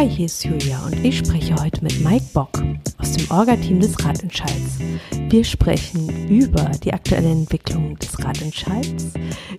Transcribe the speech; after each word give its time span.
Hi, 0.00 0.08
hier 0.08 0.24
ist 0.24 0.42
Julia 0.42 0.82
und 0.86 1.04
ich 1.04 1.18
spreche 1.18 1.54
heute 1.56 1.84
mit 1.84 2.02
Mike 2.02 2.24
Bock 2.32 2.52
aus 2.96 3.12
dem 3.12 3.30
Orga-Team 3.30 3.80
des 3.80 4.02
Radentscheids. 4.02 4.78
Wir 5.28 5.44
sprechen 5.44 6.26
über 6.26 6.70
die 6.82 6.94
aktuelle 6.94 7.30
Entwicklung 7.30 7.98
des 7.98 8.18
Radentscheids, 8.18 9.08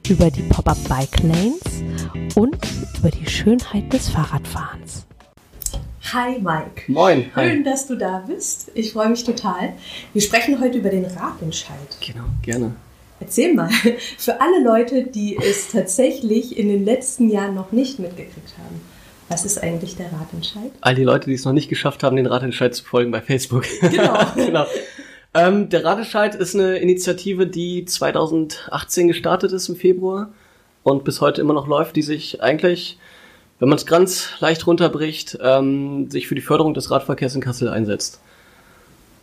über 0.09 0.31
die 0.31 0.41
Pop-Up 0.41 0.79
Bike 0.89 1.21
Lanes 1.21 1.83
und 2.33 2.57
über 2.97 3.11
die 3.11 3.29
Schönheit 3.29 3.93
des 3.93 4.09
Fahrradfahrens. 4.09 5.05
Hi 6.11 6.39
Mike. 6.39 6.91
Moin. 6.91 7.29
Hi. 7.35 7.47
Schön, 7.47 7.63
dass 7.63 7.85
du 7.85 7.95
da 7.95 8.23
bist. 8.27 8.71
Ich 8.73 8.93
freue 8.93 9.09
mich 9.09 9.23
total. 9.23 9.73
Wir 10.11 10.23
sprechen 10.23 10.59
heute 10.59 10.79
über 10.79 10.89
den 10.89 11.05
Radentscheid. 11.05 11.77
Genau, 12.03 12.25
gerne. 12.41 12.73
Erzähl 13.19 13.53
mal, 13.53 13.69
für 14.17 14.41
alle 14.41 14.63
Leute, 14.63 15.03
die 15.03 15.37
es 15.37 15.69
tatsächlich 15.69 16.57
in 16.57 16.67
den 16.67 16.83
letzten 16.83 17.29
Jahren 17.29 17.53
noch 17.53 17.71
nicht 17.71 17.99
mitgekriegt 17.99 18.57
haben. 18.57 18.90
Was 19.31 19.45
ist 19.45 19.63
eigentlich 19.63 19.95
der 19.95 20.11
Ratentscheid? 20.11 20.71
All 20.81 20.93
die 20.93 21.05
Leute, 21.05 21.29
die 21.29 21.35
es 21.35 21.45
noch 21.45 21.53
nicht 21.53 21.69
geschafft 21.69 22.03
haben, 22.03 22.17
den 22.17 22.25
Ratentscheid 22.25 22.75
zu 22.75 22.83
folgen 22.83 23.11
bei 23.11 23.21
Facebook. 23.21 23.63
Genau. 23.79 24.19
genau. 24.35 24.65
Ähm, 25.33 25.69
der 25.69 25.85
Ratentscheid 25.85 26.35
ist 26.35 26.53
eine 26.53 26.79
Initiative, 26.79 27.47
die 27.47 27.85
2018 27.85 29.07
gestartet 29.07 29.53
ist 29.53 29.69
im 29.69 29.77
Februar 29.77 30.33
und 30.83 31.05
bis 31.05 31.21
heute 31.21 31.39
immer 31.39 31.53
noch 31.53 31.65
läuft, 31.65 31.95
die 31.95 32.01
sich 32.01 32.43
eigentlich, 32.43 32.97
wenn 33.59 33.69
man 33.69 33.77
es 33.77 33.85
ganz 33.85 34.31
leicht 34.41 34.67
runterbricht, 34.67 35.39
ähm, 35.41 36.11
sich 36.11 36.27
für 36.27 36.35
die 36.35 36.41
Förderung 36.41 36.73
des 36.73 36.91
Radverkehrs 36.91 37.33
in 37.33 37.39
Kassel 37.39 37.69
einsetzt. 37.69 38.19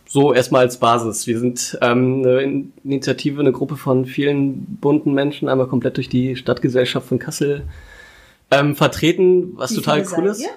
So 0.07 0.33
erstmal 0.33 0.61
als 0.61 0.79
Basis. 0.79 1.27
Wir 1.27 1.37
sind 1.37 1.77
ähm, 1.83 2.23
eine 2.25 2.63
Initiative, 2.83 3.41
eine 3.41 3.51
Gruppe 3.51 3.77
von 3.77 4.07
vielen 4.07 4.79
bunten 4.81 5.13
Menschen, 5.13 5.49
einmal 5.49 5.67
komplett 5.67 5.97
durch 5.97 6.09
die 6.09 6.35
Stadtgesellschaft 6.35 7.07
von 7.07 7.19
Kassel 7.19 7.61
ähm, 8.51 8.75
vertreten, 8.75 9.53
was 9.55 9.71
Wie 9.71 9.75
total 9.75 10.05
cool 10.17 10.27
ist. 10.27 10.41
Ihr? 10.41 10.49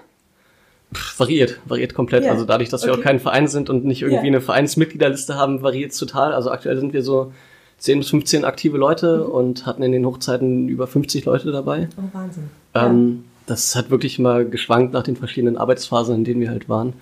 Pff, 0.95 1.21
variiert, 1.21 1.61
variiert 1.67 1.95
komplett. 1.95 2.25
Ja. 2.25 2.31
Also 2.31 2.45
dadurch, 2.45 2.69
dass 2.69 2.83
okay. 2.83 2.93
wir 2.93 2.99
auch 2.99 3.03
kein 3.03 3.21
Verein 3.21 3.49
sind 3.49 3.71
und 3.71 3.85
nicht 3.85 4.03
irgendwie 4.03 4.27
ja. 4.27 4.33
eine 4.33 4.41
Vereinsmitgliederliste 4.41 5.37
haben, 5.37 5.63
variiert 5.63 5.93
es 5.93 5.99
total. 5.99 6.33
Also 6.33 6.51
aktuell 6.51 6.79
sind 6.79 6.93
wir 6.93 7.03
so 7.03 7.33
10 7.79 7.99
bis 7.99 8.11
15 8.11 8.45
aktive 8.45 8.77
Leute 8.77 9.19
mhm. 9.19 9.33
und 9.33 9.67
hatten 9.67 9.83
in 9.83 9.93
den 9.93 10.07
Hochzeiten 10.07 10.69
über 10.69 10.87
50 10.87 11.25
Leute 11.25 11.51
dabei. 11.53 11.89
Oh, 11.97 12.03
Wahnsinn. 12.13 12.51
Ähm, 12.75 13.25
ja. 13.25 13.29
Das 13.47 13.75
hat 13.75 13.91
wirklich 13.91 14.19
immer 14.19 14.45
geschwankt 14.45 14.93
nach 14.93 15.03
den 15.03 15.17
verschiedenen 15.17 15.57
Arbeitsphasen, 15.57 16.15
in 16.15 16.25
denen 16.25 16.41
wir 16.41 16.51
halt 16.51 16.69
waren. 16.69 16.93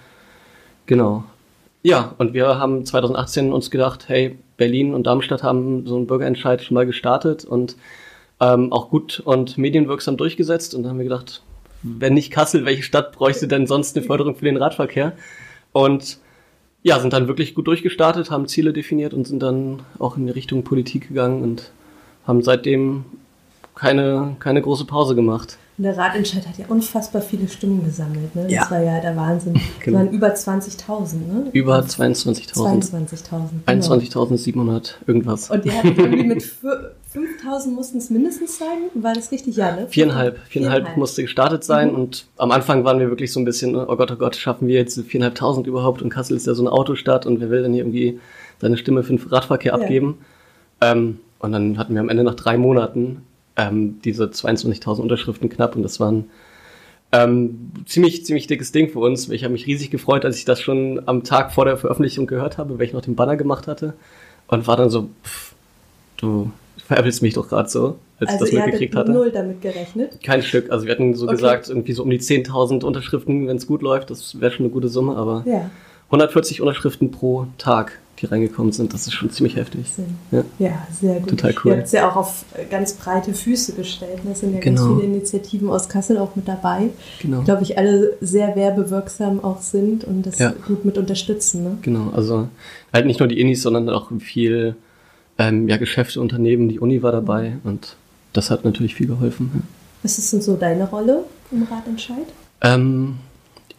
Genau. 0.87 1.25
Ja, 1.83 2.15
und 2.19 2.35
wir 2.35 2.59
haben 2.59 2.85
2018 2.85 3.53
uns 3.53 3.71
gedacht, 3.71 4.05
hey, 4.09 4.39
Berlin 4.57 4.95
und 4.95 5.07
Darmstadt 5.07 5.43
haben 5.43 5.87
so 5.87 5.97
einen 5.97 6.07
Bürgerentscheid 6.07 6.63
schon 6.63 6.75
mal 6.75 6.87
gestartet 6.87 7.45
und 7.45 7.77
ähm, 8.41 8.73
auch 8.73 8.89
gut 8.91 9.21
und 9.21 9.59
medienwirksam 9.59 10.17
durchgesetzt. 10.17 10.75
Und 10.75 10.83
dann 10.83 10.91
haben 10.91 10.99
wir 10.99 11.05
gedacht, 11.05 11.43
wenn 11.83 12.15
nicht 12.15 12.31
Kassel, 12.31 12.65
welche 12.65 12.83
Stadt 12.83 13.13
bräuchte 13.13 13.49
denn 13.49 13.67
sonst 13.67 13.97
eine 13.97 14.05
Förderung 14.05 14.35
für 14.37 14.45
den 14.45 14.57
Radverkehr? 14.57 15.13
Und 15.73 16.19
ja, 16.83 16.99
sind 16.99 17.13
dann 17.13 17.29
wirklich 17.29 17.55
gut 17.55 17.67
durchgestartet, 17.67 18.31
haben 18.31 18.49
Ziele 18.49 18.73
definiert 18.73 19.13
und 19.13 19.27
sind 19.27 19.43
dann 19.43 19.83
auch 19.99 20.17
in 20.17 20.27
die 20.27 20.33
Richtung 20.33 20.65
Politik 20.65 21.09
gegangen 21.09 21.43
und 21.43 21.71
haben 22.27 22.43
seitdem 22.43 23.05
keine, 23.75 24.37
keine 24.41 24.63
große 24.63 24.87
Pause 24.87 25.15
gemacht. 25.15 25.59
Und 25.81 25.85
der 25.85 25.97
Ratentscheid 25.97 26.47
hat 26.47 26.59
ja 26.59 26.67
unfassbar 26.69 27.23
viele 27.23 27.49
Stimmen 27.49 27.83
gesammelt. 27.83 28.37
Ne? 28.37 28.43
Das 28.43 28.53
ja. 28.53 28.71
war 28.71 28.83
ja 28.83 29.01
der 29.01 29.17
Wahnsinn. 29.17 29.59
Genau. 29.83 30.01
Das 30.01 30.07
waren 30.07 30.15
über 30.15 30.35
20.000, 30.35 31.15
ne? 31.15 31.51
Über 31.55 31.79
22.000. 31.81 32.53
22.000. 32.91 33.65
21.700 33.67 34.97
irgendwas. 35.07 35.49
Und 35.49 35.65
die 35.65 35.73
hatten 35.73 35.97
irgendwie 35.97 36.25
mit 36.25 36.43
5.000 36.43 37.71
mussten 37.71 37.97
es 37.97 38.11
mindestens 38.11 38.59
sein. 38.59 38.91
War 38.93 39.15
das 39.15 39.33
richtig? 39.33 39.57
Ja, 39.57 39.75
ne? 39.75 39.87
Viereinhalb. 39.89 40.39
Viereinhalb 40.49 40.99
musste 40.99 41.23
gestartet 41.23 41.65
sein. 41.65 41.93
Mhm. 41.93 41.95
Und 41.95 42.27
am 42.37 42.51
Anfang 42.51 42.85
waren 42.85 42.99
wir 42.99 43.09
wirklich 43.09 43.33
so 43.33 43.41
ein 43.41 43.47
bisschen, 43.47 43.75
oh 43.75 43.97
Gott, 43.97 44.13
oh 44.13 44.17
Gott, 44.17 44.37
schaffen 44.37 44.69
wir 44.69 44.75
jetzt 44.75 45.01
viereinhalbtausend 45.01 45.67
überhaupt? 45.67 46.03
Und 46.03 46.11
Kassel 46.11 46.37
ist 46.37 46.47
ja 46.47 46.53
so 46.53 46.63
eine 46.63 46.73
Autostadt 46.73 47.25
und 47.25 47.41
wer 47.41 47.49
will 47.49 47.63
denn 47.63 47.73
hier 47.73 47.85
irgendwie 47.85 48.21
seine 48.61 48.77
Stimme 48.77 49.03
für 49.03 49.17
den 49.17 49.27
Radverkehr 49.27 49.73
ja. 49.73 49.81
abgeben? 49.81 50.19
Ähm, 50.83 51.21
und 51.39 51.53
dann 51.53 51.79
hatten 51.79 51.95
wir 51.95 52.03
am 52.03 52.11
Ende 52.11 52.23
nach 52.23 52.35
drei 52.35 52.59
Monaten 52.59 53.23
ähm, 53.57 54.01
diese 54.03 54.25
22.000 54.25 55.01
Unterschriften 55.01 55.49
knapp 55.49 55.77
und 55.77 55.83
das 55.83 56.01
waren 56.01 56.31
ähm, 57.13 57.73
ziemlich, 57.87 58.25
ziemlich 58.25 58.47
dickes 58.47 58.73
Ding 58.73 58.89
für 58.91 59.01
uns. 59.01 59.29
Ich 59.29 59.43
habe 59.43 59.53
mich 59.53 59.67
riesig 59.67 59.91
gefreut, 59.91 60.25
als 60.25 60.39
ich 60.39 60.45
das 60.45 60.61
schon 60.61 61.03
am 61.07 61.25
Tag 61.25 61.53
vor 61.53 61.65
der 61.65 61.77
Veröffentlichung 61.77 62.27
gehört 62.27 62.59
habe, 62.59 62.79
weil 62.79 62.87
ich 62.87 62.93
noch 62.93 63.03
den 63.03 63.17
Banner 63.17 63.37
gemacht 63.37 63.67
hatte 63.67 63.95
und 64.47 64.67
war 64.67 64.77
dann 64.77 64.91
so, 64.91 65.09
pff, 65.25 65.55
du 66.19 66.53
veräppelst 66.87 67.23
mich 67.23 67.35
doch 67.35 67.49
gerade 67.49 67.69
so, 67.69 67.99
als 68.19 68.31
also 68.31 68.45
ich 68.45 68.53
das 68.53 68.65
mitgekriegt 68.65 68.95
hatte. 68.95 69.13
null 69.13 69.31
damit 69.31 69.61
gerechnet? 69.61 70.19
Kein 70.23 70.43
Stück. 70.43 70.71
Also 70.71 70.87
wir 70.87 70.93
hatten 70.93 71.15
so 71.15 71.27
okay. 71.27 71.35
gesagt, 71.35 71.69
irgendwie 71.69 71.93
so 71.93 72.03
um 72.03 72.11
die 72.11 72.21
10.000 72.21 72.85
Unterschriften, 72.85 73.49
wenn 73.49 73.57
es 73.57 73.67
gut 73.67 73.83
läuft. 73.83 74.11
Das 74.11 74.41
wäre 74.41 74.53
schon 74.53 74.67
eine 74.67 74.73
gute 74.73 74.89
Summe, 74.89 75.17
aber 75.17 75.45
ja. 75.47 75.71
140 76.11 76.61
Unterschriften 76.61 77.11
pro 77.11 77.47
Tag 77.59 78.01
die 78.21 78.27
reingekommen 78.27 78.73
sind. 78.73 78.93
Das 78.93 79.07
ist 79.07 79.15
schon 79.15 79.31
ziemlich 79.31 79.57
heftig. 79.57 79.87
Ja, 80.31 80.45
ja 80.59 80.87
sehr 80.93 81.21
gut. 81.21 81.31
Total 81.31 81.55
cool. 81.65 81.73
Ihr 81.73 81.77
habt 81.79 81.87
es 81.87 81.93
ja 81.93 82.11
auch 82.11 82.17
auf 82.17 82.45
ganz 82.71 82.95
breite 82.95 83.33
Füße 83.33 83.73
gestellt. 83.73 84.21
Da 84.25 84.35
sind 84.35 84.55
ja 84.55 84.61
genau. 84.61 84.83
ganz 84.83 85.01
viele 85.01 85.13
Initiativen 85.15 85.71
aus 85.71 85.89
Kassel 85.89 86.19
auch 86.19 86.37
mit 86.37 86.47
dabei. 86.47 86.91
Genau. 87.23 87.43
Glaube 87.43 87.63
ich, 87.63 87.79
alle 87.79 88.17
sehr 88.21 88.57
werbewirksam 88.57 89.43
auch 89.43 89.61
sind 89.61 90.05
und 90.05 90.27
das 90.27 90.39
ja. 90.39 90.53
gut 90.67 90.85
mit 90.85 90.99
unterstützen. 90.99 91.65
Ne? 91.65 91.79
Genau, 91.83 92.11
also 92.11 92.49
halt 92.93 93.07
nicht 93.07 93.21
nur 93.21 93.29
die 93.29 93.41
Inis, 93.41 93.63
sondern 93.63 93.89
auch 93.89 94.11
viel 94.19 94.77
ähm, 95.39 95.69
ja, 95.69 95.79
Geschäfte, 95.79 96.21
Unternehmen, 96.21 96.69
die 96.69 96.81
Uni 96.81 97.03
war 97.03 97.13
dabei 97.13 97.51
mhm. 97.51 97.61
und 97.65 97.97
das 98.33 98.51
hat 98.51 98.65
natürlich 98.65 98.95
viel 98.95 99.07
geholfen. 99.07 99.51
Ja. 99.55 99.61
Was 100.03 100.19
ist 100.19 100.33
denn 100.33 100.43
so 100.43 100.57
deine 100.57 100.89
Rolle 100.89 101.25
im 101.51 101.63
Ratentscheid? 101.65 102.27
Ähm, 102.63 103.17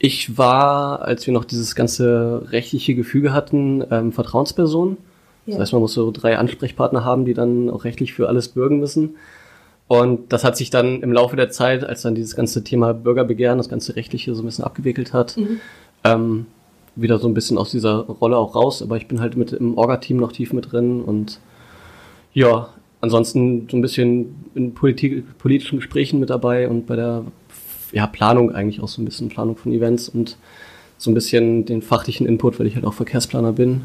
ich 0.03 0.35
war, 0.35 1.03
als 1.03 1.27
wir 1.27 1.33
noch 1.33 1.45
dieses 1.45 1.75
ganze 1.75 2.47
rechtliche 2.49 2.95
Gefüge 2.95 3.33
hatten, 3.33 3.83
ähm, 3.91 4.11
Vertrauensperson. 4.11 4.97
Ja. 5.45 5.51
Das 5.51 5.59
heißt, 5.61 5.73
man 5.73 5.83
muss 5.83 5.93
so 5.93 6.09
drei 6.09 6.39
Ansprechpartner 6.39 7.05
haben, 7.05 7.23
die 7.23 7.35
dann 7.35 7.69
auch 7.69 7.83
rechtlich 7.83 8.13
für 8.13 8.27
alles 8.27 8.47
bürgen 8.47 8.79
müssen. 8.79 9.15
Und 9.87 10.33
das 10.33 10.43
hat 10.43 10.57
sich 10.57 10.71
dann 10.71 11.03
im 11.03 11.13
Laufe 11.13 11.35
der 11.35 11.51
Zeit, 11.51 11.83
als 11.83 12.01
dann 12.01 12.15
dieses 12.15 12.35
ganze 12.35 12.63
Thema 12.63 12.95
Bürgerbegehren, 12.95 13.59
das 13.59 13.69
ganze 13.69 13.95
Rechtliche 13.95 14.33
so 14.33 14.41
ein 14.41 14.45
bisschen 14.47 14.63
abgewickelt 14.63 15.13
hat, 15.13 15.37
mhm. 15.37 15.59
ähm, 16.03 16.45
wieder 16.95 17.19
so 17.19 17.27
ein 17.27 17.35
bisschen 17.35 17.59
aus 17.59 17.69
dieser 17.69 17.97
Rolle 17.97 18.37
auch 18.37 18.55
raus. 18.55 18.81
Aber 18.81 18.97
ich 18.97 19.07
bin 19.07 19.21
halt 19.21 19.37
mit 19.37 19.53
im 19.53 19.77
Orga-Team 19.77 20.17
noch 20.17 20.31
tief 20.31 20.51
mit 20.51 20.71
drin 20.71 21.03
und 21.03 21.39
ja, 22.33 22.69
ansonsten 23.01 23.67
so 23.69 23.77
ein 23.77 23.83
bisschen 23.83 24.45
in 24.55 24.73
Politik, 24.73 25.37
politischen 25.37 25.77
Gesprächen 25.77 26.19
mit 26.19 26.31
dabei 26.31 26.67
und 26.69 26.87
bei 26.87 26.95
der 26.95 27.23
ja, 27.91 28.07
Planung 28.07 28.53
eigentlich 28.53 28.81
auch 28.81 28.87
so 28.87 29.01
ein 29.01 29.05
bisschen, 29.05 29.29
Planung 29.29 29.57
von 29.57 29.71
Events 29.71 30.09
und 30.09 30.37
so 30.97 31.11
ein 31.11 31.13
bisschen 31.13 31.65
den 31.65 31.81
fachlichen 31.81 32.27
Input, 32.27 32.59
weil 32.59 32.67
ich 32.67 32.75
halt 32.75 32.85
auch 32.85 32.93
Verkehrsplaner 32.93 33.53
bin. 33.53 33.83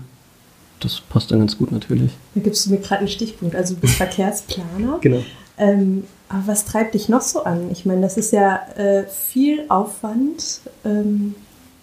Das 0.81 1.01
passt 1.01 1.31
dann 1.31 1.39
ganz 1.39 1.57
gut 1.57 1.73
natürlich. 1.73 2.13
Da 2.35 2.41
gibst 2.43 2.67
du 2.67 2.71
mir 2.71 2.79
gerade 2.79 3.01
einen 3.01 3.09
Stichpunkt. 3.09 3.55
Also 3.57 3.75
du 3.75 3.81
bist 3.81 3.95
Verkehrsplaner. 3.97 4.99
genau. 5.01 5.23
Ähm, 5.59 6.05
aber 6.29 6.49
was 6.49 6.65
treibt 6.65 6.95
dich 6.95 7.09
noch 7.09 7.23
so 7.23 7.45
an? 7.45 7.71
Ich 7.71 7.87
meine, 7.87 8.03
das 8.03 8.17
ist 8.17 8.33
ja 8.33 8.57
äh, 8.77 9.05
viel 9.07 9.65
Aufwand. 9.69 10.61
Ähm, 10.85 11.35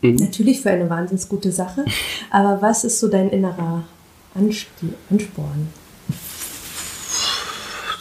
mhm. 0.01 0.16
Natürlich 0.17 0.62
für 0.62 0.69
eine 0.69 0.89
wahnsinnig 0.89 1.28
gute 1.29 1.51
Sache. 1.51 1.85
Aber 2.29 2.62
was 2.62 2.83
ist 2.83 3.00
so 3.00 3.07
dein 3.07 3.29
innerer 3.29 3.83
Ansporn? 4.35 5.69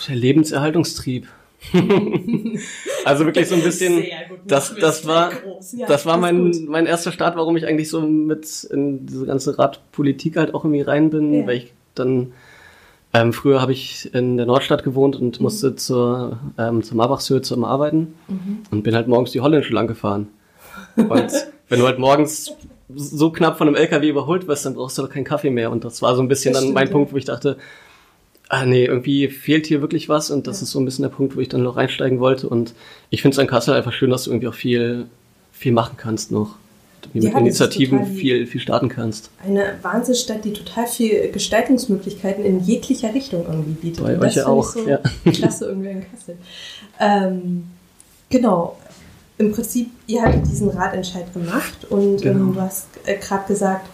Der 0.09 0.17
Lebenserhaltungstrieb. 0.17 1.29
also 3.05 3.25
wirklich 3.25 3.49
so 3.49 3.55
ein 3.55 3.63
bisschen, 3.63 4.05
das, 4.47 4.75
das 4.75 5.07
war, 5.07 5.31
das 5.87 6.07
war 6.07 6.19
mein, 6.19 6.67
mein 6.67 6.87
erster 6.87 7.13
Start, 7.13 7.37
warum 7.37 7.57
ich 7.57 7.67
eigentlich 7.67 7.89
so 7.89 8.01
mit 8.01 8.65
in 8.65 9.07
diese 9.07 9.27
ganze 9.27 9.59
Radpolitik 9.59 10.37
halt 10.37 10.55
auch 10.55 10.65
irgendwie 10.65 10.83
rein 10.83 11.11
bin, 11.11 11.33
ja. 11.33 11.47
weil 11.47 11.57
ich 11.59 11.73
dann, 11.95 12.33
ähm, 13.15 13.33
früher 13.33 13.61
habe 13.61 13.73
ich 13.73 14.13
in 14.15 14.37
der 14.37 14.47
Nordstadt 14.47 14.85
gewohnt 14.85 15.17
und 15.17 15.39
mhm. 15.39 15.43
musste 15.45 15.77
zur, 15.77 16.39
ähm, 16.59 16.83
zur 16.83 16.97
Marbachshöhe 16.97 17.43
zum 17.43 17.65
Arbeiten 17.65 18.15
mhm. 18.29 18.59
und 18.71 18.83
bin 18.83 18.95
halt 18.95 19.09
morgens 19.09 19.33
die 19.33 19.41
holländische 19.41 19.75
lang 19.75 19.87
gefahren. 19.87 20.29
Und 20.97 21.11
wenn 21.69 21.79
du 21.79 21.87
halt 21.87 21.99
morgens 21.99 22.55
so 22.95 23.31
knapp 23.31 23.59
von 23.59 23.69
einem 23.69 23.77
LKW 23.77 24.09
überholt 24.09 24.47
wirst, 24.49 24.67
dann 24.67 24.75
brauchst 24.75 24.99
du 24.99 25.03
doch 25.03 25.11
keinen 25.11 25.25
Kaffee 25.25 25.51
mehr. 25.51 25.71
Und 25.71 25.85
das 25.85 26.03
war 26.03 26.15
so 26.15 26.23
ein 26.23 26.29
bisschen 26.29 26.53
das 26.55 26.65
dann 26.65 26.73
mein 26.73 26.87
ja. 26.87 26.93
Punkt, 26.93 27.13
wo 27.13 27.17
ich 27.17 27.25
dachte, 27.25 27.57
ah 28.53 28.67
nee, 28.67 28.85
irgendwie 28.85 29.29
fehlt 29.29 29.67
hier 29.67 29.81
wirklich 29.81 30.11
was 30.11 30.31
und 30.31 30.47
das 30.47 30.61
ja. 30.61 30.65
ist 30.65 30.73
so 30.73 30.79
ein 30.79 30.85
bisschen 30.85 31.05
der 31.05 31.09
Punkt, 31.09 31.35
wo 31.35 31.41
ich 31.41 31.49
dann 31.49 31.63
noch 31.63 31.77
reinsteigen 31.77 32.21
wollte 32.21 32.51
und 32.51 32.75
ich 33.09 33.23
finde 33.23 33.35
es 33.35 33.39
an 33.39 33.47
Kassel 33.47 33.73
einfach 33.75 33.95
schön, 33.95 34.11
dass 34.11 34.25
du 34.25 34.31
irgendwie 34.31 34.49
auch 34.49 34.55
viel, 34.55 35.07
viel 35.53 35.73
machen 35.73 35.97
kannst 35.97 36.31
noch. 36.31 36.57
Mit 37.15 37.25
ja, 37.25 37.37
Initiativen 37.37 38.07
viel, 38.15 38.47
viel 38.47 38.61
starten 38.61 38.89
kannst. 38.89 39.31
Eine 39.45 39.79
Wahnsinnsstadt, 39.83 40.45
die 40.45 40.53
total 40.53 40.87
viel 40.87 41.33
Gestaltungsmöglichkeiten 41.33 42.45
in 42.45 42.61
jeglicher 42.61 43.13
Richtung 43.13 43.45
irgendwie 43.45 43.73
bietet. 43.73 44.05
Bei 44.05 44.15
und 44.15 44.23
euch 44.23 44.37
ja 44.37 44.47
auch. 44.47 44.65
So 44.65 44.87
ja. 44.87 44.99
Klasse 45.33 45.65
irgendwie 45.65 45.89
in 45.89 46.05
Kassel. 46.09 46.37
Ähm, 47.01 47.65
genau. 48.29 48.79
Im 49.39 49.51
Prinzip, 49.51 49.91
ihr 50.07 50.23
hattet 50.23 50.47
diesen 50.47 50.69
Ratentscheid 50.69 51.33
gemacht 51.33 51.87
und 51.91 52.23
genau. 52.23 52.39
ähm, 52.39 52.55
du 52.55 52.61
hast 52.61 52.87
äh, 53.07 53.17
gerade 53.17 53.49
gesagt, 53.49 53.89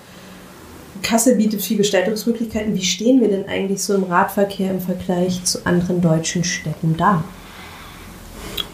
Kassel 1.03 1.37
bietet 1.37 1.63
viel 1.63 1.77
Gestaltungsmöglichkeiten. 1.77 2.75
Wie 2.75 2.85
stehen 2.85 3.21
wir 3.21 3.29
denn 3.29 3.47
eigentlich 3.49 3.83
so 3.83 3.95
im 3.95 4.05
Radverkehr 4.05 4.71
im 4.71 4.81
Vergleich 4.81 5.45
zu 5.45 5.65
anderen 5.67 6.01
deutschen 6.01 6.45
Städten 6.45 6.97
da? 6.97 7.25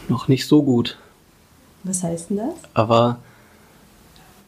Noch 0.09 0.29
nicht 0.29 0.47
so 0.47 0.63
gut. 0.63 0.99
Was 1.83 2.03
heißt 2.03 2.31
denn 2.31 2.39
das? 2.39 2.55
Aber 2.75 3.19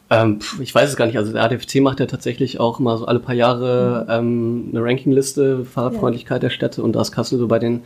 Ähm, 0.08 0.38
ich 0.61 0.73
weiß 0.75 0.88
es 0.88 0.96
gar 0.96 1.06
nicht. 1.06 1.19
Also 1.19 1.32
der 1.32 1.43
ADFC 1.43 1.81
macht 1.81 2.00
ja 2.00 2.06
tatsächlich 2.06 2.61
auch 2.61 2.78
mal 2.78 2.96
so 2.96 3.06
alle 3.06 3.19
paar 3.19 3.34
Jahre 3.34 4.05
mhm. 4.05 4.12
ähm, 4.12 4.69
eine 4.70 4.84
Rankingliste 4.84 5.64
Fahrradfreundlichkeit 5.64 6.43
ja. 6.43 6.49
der 6.49 6.50
Städte 6.50 6.82
und 6.82 6.94
da 6.94 7.00
ist 7.00 7.12
Kassel 7.12 7.38
so 7.38 7.49
bei 7.49 7.58
den 7.58 7.82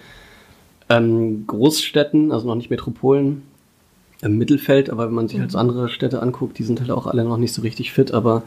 ähm, 0.88 1.46
Großstädten, 1.46 2.32
also 2.32 2.46
noch 2.46 2.56
nicht 2.56 2.70
Metropolen, 2.70 3.42
im 4.22 4.36
Mittelfeld, 4.36 4.90
aber 4.90 5.06
wenn 5.06 5.14
man 5.14 5.28
sich 5.28 5.38
mhm. 5.38 5.42
halt 5.42 5.56
andere 5.56 5.88
Städte 5.88 6.20
anguckt, 6.20 6.58
die 6.58 6.64
sind 6.64 6.80
halt 6.80 6.90
auch 6.90 7.06
alle 7.06 7.24
noch 7.24 7.38
nicht 7.38 7.54
so 7.54 7.62
richtig 7.62 7.92
fit, 7.92 8.12
aber 8.12 8.42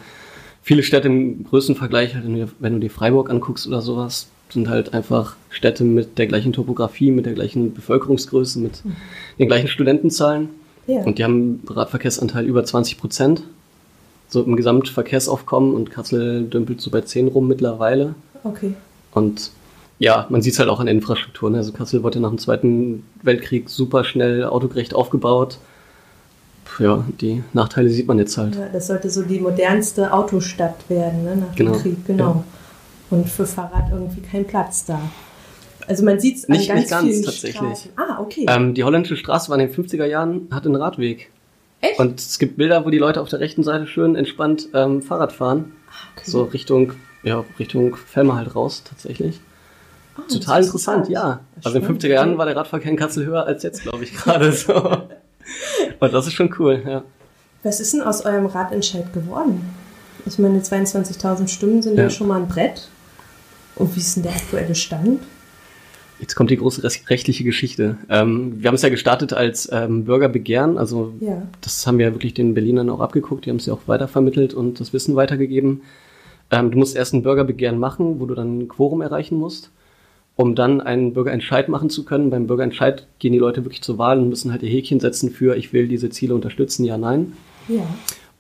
viele 0.64 0.82
Städte 0.82 1.08
im 1.08 1.44
größten 1.44 1.76
Vergleich, 1.76 2.16
halt, 2.16 2.26
wenn 2.60 2.74
du 2.74 2.80
dir 2.80 2.90
Freiburg 2.90 3.30
anguckst 3.30 3.68
oder 3.68 3.82
sowas, 3.82 4.28
sind 4.50 4.70
halt 4.70 4.94
einfach 4.94 5.36
Städte 5.50 5.84
mit 5.84 6.18
der 6.18 6.28
gleichen 6.28 6.54
Topografie, 6.54 7.12
mit 7.12 7.26
der 7.26 7.34
gleichen 7.34 7.74
Bevölkerungsgröße, 7.74 8.60
mit 8.60 8.82
den 9.40 9.48
gleichen 9.48 9.68
Studentenzahlen. 9.68 10.50
Ja. 10.88 11.02
Und 11.02 11.18
die 11.18 11.24
haben 11.24 11.62
Radverkehrsanteil 11.68 12.46
über 12.46 12.64
20 12.64 12.98
Prozent. 12.98 13.44
So 14.28 14.44
im 14.44 14.56
Gesamtverkehrsaufkommen 14.56 15.76
und 15.76 15.92
Kassel 15.92 16.46
dümpelt 16.46 16.82
so 16.82 16.90
bei 16.90 17.02
10 17.02 17.28
rum 17.28 17.48
mittlerweile. 17.48 18.16
Okay. 18.44 18.74
Und 19.14 19.52
ja, 20.00 20.26
man 20.30 20.42
sieht 20.42 20.54
es 20.54 20.60
halt 20.60 20.70
auch 20.70 20.80
an 20.80 20.88
der 20.88 20.96
Infrastruktur. 20.96 21.50
Ne? 21.50 21.58
Also 21.58 21.72
Kassel 21.72 22.04
wurde 22.04 22.20
nach 22.20 22.30
dem 22.30 22.40
Zweiten 22.40 23.04
Weltkrieg 23.22 23.70
super 23.70 24.04
schnell 24.04 24.44
autogerecht 24.46 24.96
aufgebaut. 24.96 25.60
Ja, 26.80 27.04
die 27.22 27.44
Nachteile 27.54 27.90
sieht 27.90 28.08
man 28.08 28.20
jetzt 28.20 28.38
halt. 28.38 28.56
Ja, 28.56 28.68
das 28.72 28.88
sollte 28.88 29.10
so 29.10 29.22
die 29.22 29.40
modernste 29.40 30.12
Autostadt 30.14 30.90
werden, 30.90 31.24
ne? 31.24 31.36
nach 31.36 31.56
genau. 31.56 31.72
dem 31.74 31.82
Krieg, 31.82 32.06
genau. 32.06 32.24
Ja. 32.24 32.44
Und 33.10 33.30
für 33.30 33.46
Fahrrad 33.46 33.92
irgendwie 33.92 34.22
kein 34.22 34.46
Platz 34.46 34.86
da. 34.86 35.00
Also 35.88 36.04
man 36.04 36.20
sieht 36.20 36.38
es 36.38 36.48
nicht, 36.48 36.68
ganz, 36.68 36.82
nicht 36.82 36.90
ganz 36.90 37.04
vielen 37.08 37.24
tatsächlich. 37.24 37.56
Straßen. 37.56 37.92
Ah, 37.98 38.20
okay. 38.20 38.46
Ähm, 38.50 38.74
die 38.74 38.84
holländische 38.84 39.18
Straße 39.18 39.50
war 39.50 39.60
in 39.60 39.68
den 39.68 39.76
50er 39.76 40.06
Jahren, 40.06 40.48
hatte 40.52 40.70
einen 40.70 40.78
Radweg. 40.78 41.30
Echt? 41.82 42.00
Und 42.00 42.20
es 42.20 42.40
gibt 42.40 42.58
Bilder, 42.58 42.86
wo 42.86 42.90
die 42.90 42.98
Leute 42.98 43.22
auf 43.22 43.30
der 43.30 43.40
rechten 43.40 43.64
Seite 43.64 43.88
schön 43.88 44.16
entspannt 44.16 44.70
ähm, 44.74 45.02
Fahrrad 45.02 45.34
fahren. 45.34 45.74
Ah, 45.90 45.92
okay. 46.16 46.32
So 46.32 46.44
Richtung, 46.44 46.94
ja, 47.24 47.44
Richtung 47.60 47.96
Felmer 47.98 48.36
halt 48.36 48.56
raus, 48.56 48.84
tatsächlich. 48.86 49.42
Oh, 50.18 50.22
Total 50.32 50.64
interessant, 50.64 51.10
ja. 51.10 51.42
Also 51.64 51.78
in 51.78 51.84
den 51.84 52.00
50er 52.00 52.08
Jahren 52.08 52.38
war 52.38 52.46
der 52.46 52.56
Radverkehr 52.56 52.92
in 52.92 52.98
Kassel 52.98 53.26
höher 53.26 53.46
als 53.46 53.64
jetzt, 53.64 53.82
glaube 53.82 54.04
ich, 54.04 54.14
gerade 54.16 54.52
so. 54.54 54.74
Und 56.00 56.14
das 56.14 56.28
ist 56.28 56.34
schon 56.34 56.54
cool, 56.60 56.82
ja. 56.86 57.04
Was 57.64 57.80
ist 57.80 57.94
denn 57.94 58.02
aus 58.02 58.26
eurem 58.26 58.46
Radentscheid 58.46 59.14
geworden? 59.14 59.62
Ich 60.26 60.38
meine, 60.40 60.60
22.000 60.60 61.48
Stimmen 61.48 61.82
sind 61.82 61.98
ja. 61.98 62.04
ja 62.04 62.10
schon 62.10 62.28
mal 62.28 62.42
ein 62.42 62.48
Brett. 62.48 62.90
Und 63.76 63.96
wie 63.96 64.00
ist 64.00 64.16
denn 64.16 64.24
der 64.24 64.34
aktuelle 64.34 64.76
Stand? 64.76 65.22
Jetzt 66.20 66.36
kommt 66.36 66.52
die 66.52 66.58
große 66.58 66.84
rechtliche 66.84 67.44
Geschichte. 67.44 67.98
Ähm, 68.10 68.62
wir 68.62 68.68
haben 68.68 68.76
es 68.76 68.82
ja 68.82 68.90
gestartet 68.90 69.34
als 69.34 69.70
ähm, 69.72 70.06
Bürgerbegehren. 70.06 70.78
Also 70.78 71.14
ja. 71.20 71.42
das 71.62 71.86
haben 71.88 71.98
wir 71.98 72.14
wirklich 72.14 72.34
den 72.34 72.54
Berlinern 72.54 72.90
auch 72.90 73.00
abgeguckt. 73.00 73.46
Die 73.46 73.50
haben 73.50 73.58
es 73.58 73.66
ja 73.66 73.74
auch 73.74 73.88
weitervermittelt 73.88 74.54
und 74.54 74.80
das 74.80 74.94
Wissen 74.94 75.16
weitergegeben. 75.16 75.82
Ähm, 76.52 76.72
du 76.72 76.78
musst 76.78 76.96
erst 76.96 77.14
ein 77.14 77.24
Bürgerbegehren 77.24 77.80
machen, 77.80 78.20
wo 78.20 78.26
du 78.26 78.36
dann 78.36 78.60
ein 78.60 78.68
Quorum 78.68 79.02
erreichen 79.02 79.38
musst 79.38 79.72
um 80.36 80.56
dann 80.56 80.82
einen 80.82 81.14
Bürgerentscheid 81.14 81.70
machen 81.70 81.90
zu 81.90 82.06
können. 82.06 82.30
Beim 82.30 82.48
Bürgerentscheid 82.48 83.06
gehen 83.20 83.34
die 83.34 83.40
Leute 83.40 83.66
wirklich 83.66 83.82
zur 83.82 83.98
Wahl 83.98 84.20
und 84.20 84.30
müssen 84.30 84.52
halt 84.52 84.64
ihr 84.64 84.70
Häkchen 84.70 85.00
setzen 85.00 85.30
für, 85.30 85.56
ich 85.56 85.74
will 85.74 85.88
diese 85.88 86.10
Ziele 86.10 86.34
unterstützen, 86.34 86.84
ja, 86.86 86.98
nein. 86.98 87.34
Ja. 87.68 87.86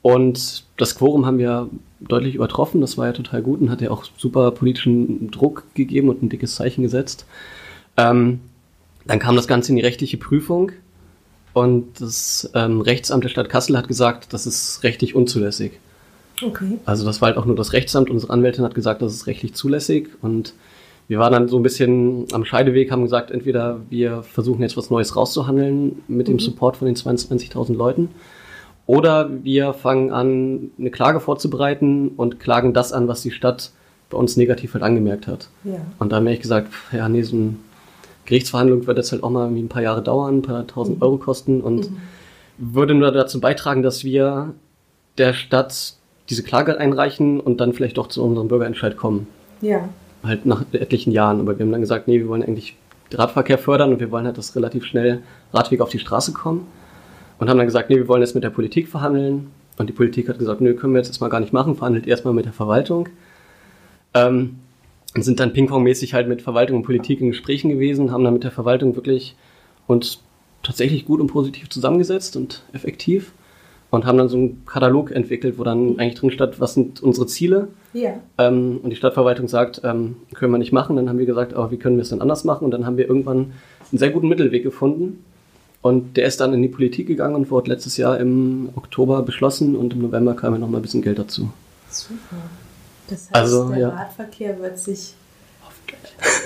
Und 0.01 0.65
das 0.77 0.95
Quorum 0.95 1.25
haben 1.25 1.37
wir 1.37 1.69
deutlich 2.01 2.35
übertroffen. 2.35 2.81
Das 2.81 2.97
war 2.97 3.07
ja 3.07 3.13
total 3.13 3.41
gut 3.41 3.61
und 3.61 3.69
hat 3.69 3.81
ja 3.81 3.89
auch 3.89 4.03
super 4.17 4.51
politischen 4.51 5.31
Druck 5.31 5.63
gegeben 5.75 6.09
und 6.09 6.21
ein 6.21 6.29
dickes 6.29 6.55
Zeichen 6.55 6.81
gesetzt. 6.81 7.25
Ähm, 7.95 8.41
dann 9.05 9.19
kam 9.19 9.35
das 9.35 9.47
Ganze 9.47 9.71
in 9.71 9.77
die 9.77 9.81
rechtliche 9.81 10.17
Prüfung 10.17 10.71
und 11.53 12.01
das 12.01 12.49
ähm, 12.53 12.81
Rechtsamt 12.81 13.23
der 13.23 13.29
Stadt 13.29 13.49
Kassel 13.49 13.77
hat 13.77 13.87
gesagt, 13.87 14.33
das 14.33 14.45
ist 14.47 14.83
rechtlich 14.83 15.15
unzulässig. 15.15 15.79
Okay. 16.41 16.79
Also 16.85 17.05
das 17.05 17.21
war 17.21 17.27
halt 17.27 17.37
auch 17.37 17.45
nur 17.45 17.55
das 17.55 17.73
Rechtsamt. 17.73 18.09
Unsere 18.09 18.33
Anwältin 18.33 18.65
hat 18.65 18.75
gesagt, 18.75 19.01
das 19.01 19.13
ist 19.13 19.27
rechtlich 19.27 19.53
zulässig 19.53 20.09
und 20.21 20.53
wir 21.07 21.19
waren 21.19 21.33
dann 21.33 21.47
so 21.47 21.57
ein 21.57 21.63
bisschen 21.63 22.25
am 22.31 22.45
Scheideweg, 22.45 22.91
haben 22.91 23.03
gesagt, 23.03 23.31
entweder 23.31 23.81
wir 23.89 24.23
versuchen 24.23 24.61
jetzt 24.61 24.77
was 24.77 24.89
Neues 24.89 25.15
rauszuhandeln 25.15 26.03
mit 26.07 26.27
dem 26.27 26.35
mhm. 26.35 26.39
Support 26.39 26.77
von 26.77 26.85
den 26.85 26.95
22.000 26.95 27.75
Leuten 27.75 28.09
oder 28.85 29.29
wir 29.43 29.73
fangen 29.73 30.11
an, 30.11 30.71
eine 30.77 30.91
Klage 30.91 31.19
vorzubereiten 31.19 32.09
und 32.09 32.39
klagen 32.39 32.73
das 32.73 32.93
an, 32.93 33.07
was 33.07 33.21
die 33.21 33.31
Stadt 33.31 33.71
bei 34.09 34.17
uns 34.17 34.37
negativ 34.37 34.73
halt 34.73 34.83
angemerkt 34.83 35.27
hat. 35.27 35.49
Ja. 35.63 35.79
Und 35.99 36.11
da 36.11 36.17
haben 36.17 36.25
wir 36.25 36.37
gesagt, 36.37 36.71
ja, 36.91 37.07
nee, 37.07 37.21
so 37.21 37.35
eine 37.35 37.55
Gerichtsverhandlung 38.25 38.85
wird 38.85 38.97
jetzt 38.97 39.11
halt 39.11 39.23
auch 39.23 39.29
mal 39.29 39.47
ein 39.47 39.69
paar 39.69 39.81
Jahre 39.81 40.01
dauern, 40.01 40.37
ein 40.37 40.41
paar 40.41 40.67
tausend 40.67 40.97
mhm. 40.97 41.03
Euro 41.03 41.17
kosten 41.17 41.61
und 41.61 41.91
mhm. 41.91 41.97
würde 42.57 42.93
nur 42.93 43.11
dazu 43.11 43.39
beitragen, 43.39 43.83
dass 43.83 44.03
wir 44.03 44.53
der 45.17 45.33
Stadt 45.33 45.93
diese 46.29 46.43
Klage 46.43 46.77
einreichen 46.77 47.39
und 47.39 47.59
dann 47.59 47.73
vielleicht 47.73 47.97
doch 47.97 48.07
zu 48.07 48.23
unserem 48.23 48.47
Bürgerentscheid 48.47 48.97
kommen. 48.97 49.27
Ja 49.61 49.89
halt 50.23 50.45
nach 50.45 50.65
etlichen 50.71 51.11
Jahren. 51.11 51.39
Aber 51.39 51.57
wir 51.57 51.65
haben 51.65 51.71
dann 51.71 51.81
gesagt, 51.81 52.07
nee, 52.07 52.19
wir 52.19 52.27
wollen 52.27 52.43
eigentlich 52.43 52.75
Radverkehr 53.11 53.57
fördern 53.57 53.91
und 53.91 53.99
wir 53.99 54.11
wollen 54.11 54.25
halt, 54.25 54.37
dass 54.37 54.55
relativ 54.55 54.85
schnell 54.85 55.21
Radweg 55.53 55.81
auf 55.81 55.89
die 55.89 55.99
Straße 55.99 56.33
kommen. 56.33 56.65
Und 57.39 57.49
haben 57.49 57.57
dann 57.57 57.67
gesagt, 57.67 57.89
nee, 57.89 57.97
wir 57.97 58.07
wollen 58.07 58.21
jetzt 58.21 58.35
mit 58.35 58.43
der 58.43 58.49
Politik 58.49 58.87
verhandeln. 58.87 59.51
Und 59.77 59.87
die 59.89 59.93
Politik 59.93 60.29
hat 60.29 60.39
gesagt, 60.39 60.61
nö, 60.61 60.75
können 60.75 60.93
wir 60.93 60.99
jetzt 60.99 61.09
erstmal 61.09 61.29
gar 61.29 61.39
nicht 61.39 61.53
machen, 61.53 61.75
verhandelt 61.75 62.07
erstmal 62.07 62.33
mit 62.33 62.45
der 62.45 62.53
Verwaltung. 62.53 63.09
Ähm, 64.13 64.59
und 65.15 65.23
sind 65.23 65.39
dann 65.39 65.53
pingpongmäßig 65.53 66.13
halt 66.13 66.27
mit 66.27 66.41
Verwaltung 66.41 66.77
und 66.77 66.83
Politik 66.83 67.21
in 67.21 67.29
Gesprächen 67.29 67.69
gewesen, 67.69 68.11
haben 68.11 68.23
dann 68.23 68.33
mit 68.33 68.43
der 68.43 68.51
Verwaltung 68.51 68.95
wirklich 68.95 69.35
uns 69.85 70.21
tatsächlich 70.63 71.05
gut 71.05 71.19
und 71.19 71.27
positiv 71.27 71.69
zusammengesetzt 71.69 72.35
und 72.35 72.63
effektiv 72.73 73.33
und 73.93 74.05
haben 74.05 74.17
dann 74.17 74.27
so 74.27 74.37
einen 74.37 74.65
Katalog 74.65 75.11
entwickelt, 75.11 75.59
wo 75.59 75.63
dann 75.63 75.99
eigentlich 75.99 76.15
drin 76.15 76.31
stand, 76.31 76.59
was 76.59 76.73
sind 76.73 77.03
unsere 77.03 77.27
Ziele. 77.27 77.67
Ja. 77.93 78.15
Ähm, 78.39 78.79
und 78.81 78.89
die 78.89 78.95
Stadtverwaltung 78.95 79.47
sagt, 79.47 79.81
ähm, 79.83 80.15
können 80.33 80.51
wir 80.51 80.57
nicht 80.57 80.71
machen. 80.71 80.95
Dann 80.95 81.09
haben 81.09 81.19
wir 81.19 81.27
gesagt, 81.27 81.53
aber 81.53 81.69
wie 81.69 81.77
können 81.77 81.97
wir 81.97 82.01
es 82.01 82.09
denn 82.09 82.19
anders 82.19 82.43
machen? 82.43 82.65
Und 82.65 82.71
dann 82.71 82.87
haben 82.87 82.97
wir 82.97 83.07
irgendwann 83.07 83.37
einen 83.37 83.99
sehr 83.99 84.09
guten 84.09 84.27
Mittelweg 84.29 84.63
gefunden. 84.63 85.23
Und 85.83 86.17
der 86.17 86.25
ist 86.25 86.39
dann 86.39 86.55
in 86.55 86.63
die 86.63 86.69
Politik 86.69 87.05
gegangen 87.05 87.35
und 87.35 87.51
wurde 87.51 87.69
letztes 87.69 87.95
Jahr 87.97 88.19
im 88.19 88.69
Oktober 88.75 89.21
beschlossen 89.21 89.75
und 89.75 89.93
im 89.93 90.01
November 90.01 90.33
kam 90.33 90.53
ja 90.53 90.59
noch 90.59 90.69
mal 90.69 90.79
ein 90.79 90.81
bisschen 90.81 91.03
Geld 91.03 91.19
dazu. 91.19 91.51
Super. 91.91 92.17
Das 93.09 93.25
heißt, 93.25 93.35
also, 93.35 93.69
der 93.69 93.77
ja. 93.77 93.89
Radverkehr 93.89 94.59
wird 94.59 94.79
sich 94.79 95.13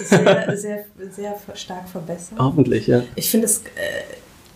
sehr, 0.04 0.58
sehr, 0.58 0.86
sehr 1.12 1.36
stark 1.54 1.88
verbessern. 1.88 2.40
Hoffentlich, 2.40 2.88
ja. 2.88 3.04
Ich 3.16 3.30
finde 3.30 3.46
es 3.46 3.60
äh, 3.60 3.62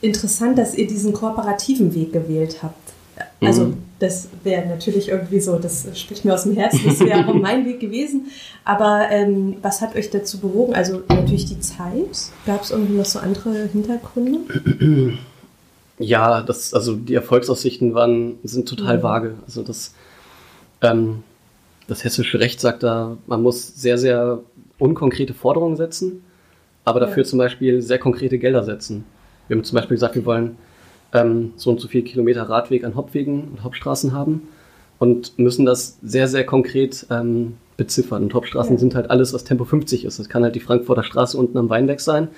interessant, 0.01 0.57
dass 0.57 0.75
ihr 0.75 0.87
diesen 0.87 1.13
kooperativen 1.13 1.93
Weg 1.93 2.13
gewählt 2.13 2.63
habt. 2.63 2.93
Also 3.39 3.65
mhm. 3.65 3.77
das 3.99 4.29
wäre 4.43 4.67
natürlich 4.67 5.09
irgendwie 5.09 5.39
so, 5.39 5.57
das 5.57 5.87
spricht 5.95 6.25
mir 6.25 6.33
aus 6.33 6.43
dem 6.43 6.55
Herzen, 6.55 6.81
das 6.85 6.99
wäre 6.99 7.27
auch 7.27 7.33
mein 7.41 7.65
Weg 7.65 7.79
gewesen. 7.79 8.27
Aber 8.65 9.07
ähm, 9.09 9.57
was 9.61 9.81
hat 9.81 9.95
euch 9.95 10.09
dazu 10.09 10.39
bewogen? 10.39 10.73
Also 10.73 11.01
natürlich 11.09 11.45
die 11.45 11.59
Zeit. 11.59 12.31
Gab 12.45 12.63
es 12.63 12.71
irgendwie 12.71 12.93
noch 12.93 13.05
so 13.05 13.19
andere 13.19 13.67
Hintergründe? 13.71 14.39
Ja, 15.97 16.41
das, 16.41 16.73
also 16.73 16.95
die 16.95 17.13
Erfolgsaussichten 17.13 17.93
waren, 17.93 18.39
sind 18.43 18.67
total 18.67 18.97
mhm. 18.97 19.03
vage. 19.03 19.35
Also 19.45 19.63
das, 19.63 19.93
ähm, 20.81 21.23
das 21.87 22.03
hessische 22.03 22.39
Recht 22.39 22.59
sagt 22.59 22.83
da, 22.83 23.17
man 23.27 23.41
muss 23.41 23.67
sehr, 23.67 23.97
sehr 23.97 24.39
unkonkrete 24.79 25.33
Forderungen 25.33 25.77
setzen, 25.77 26.23
aber 26.85 26.99
dafür 26.99 27.23
ja. 27.23 27.29
zum 27.29 27.39
Beispiel 27.39 27.81
sehr 27.81 27.99
konkrete 27.99 28.39
Gelder 28.39 28.63
setzen. 28.63 29.05
Wir 29.47 29.57
haben 29.57 29.63
zum 29.63 29.75
Beispiel 29.75 29.95
gesagt, 29.95 30.15
wir 30.15 30.25
wollen 30.25 30.57
ähm, 31.13 31.53
so 31.55 31.69
und 31.69 31.79
so 31.79 31.87
viel 31.87 32.03
Kilometer 32.03 32.43
Radweg 32.43 32.83
an 32.83 32.95
Hauptwegen 32.95 33.49
und 33.51 33.63
Hauptstraßen 33.63 34.13
haben 34.13 34.47
und 34.99 35.37
müssen 35.39 35.65
das 35.65 35.97
sehr, 36.01 36.27
sehr 36.27 36.45
konkret 36.45 37.07
ähm, 37.09 37.57
beziffern. 37.77 38.23
Und 38.23 38.33
Hauptstraßen 38.33 38.73
ja. 38.73 38.79
sind 38.79 38.95
halt 38.95 39.09
alles, 39.09 39.33
was 39.33 39.43
Tempo 39.43 39.65
50 39.65 40.05
ist. 40.05 40.19
Das 40.19 40.29
kann 40.29 40.43
halt 40.43 40.55
die 40.55 40.59
Frankfurter 40.59 41.03
Straße 41.03 41.37
unten 41.37 41.57
am 41.57 41.69
Weinberg 41.69 41.99
sein, 41.99 42.29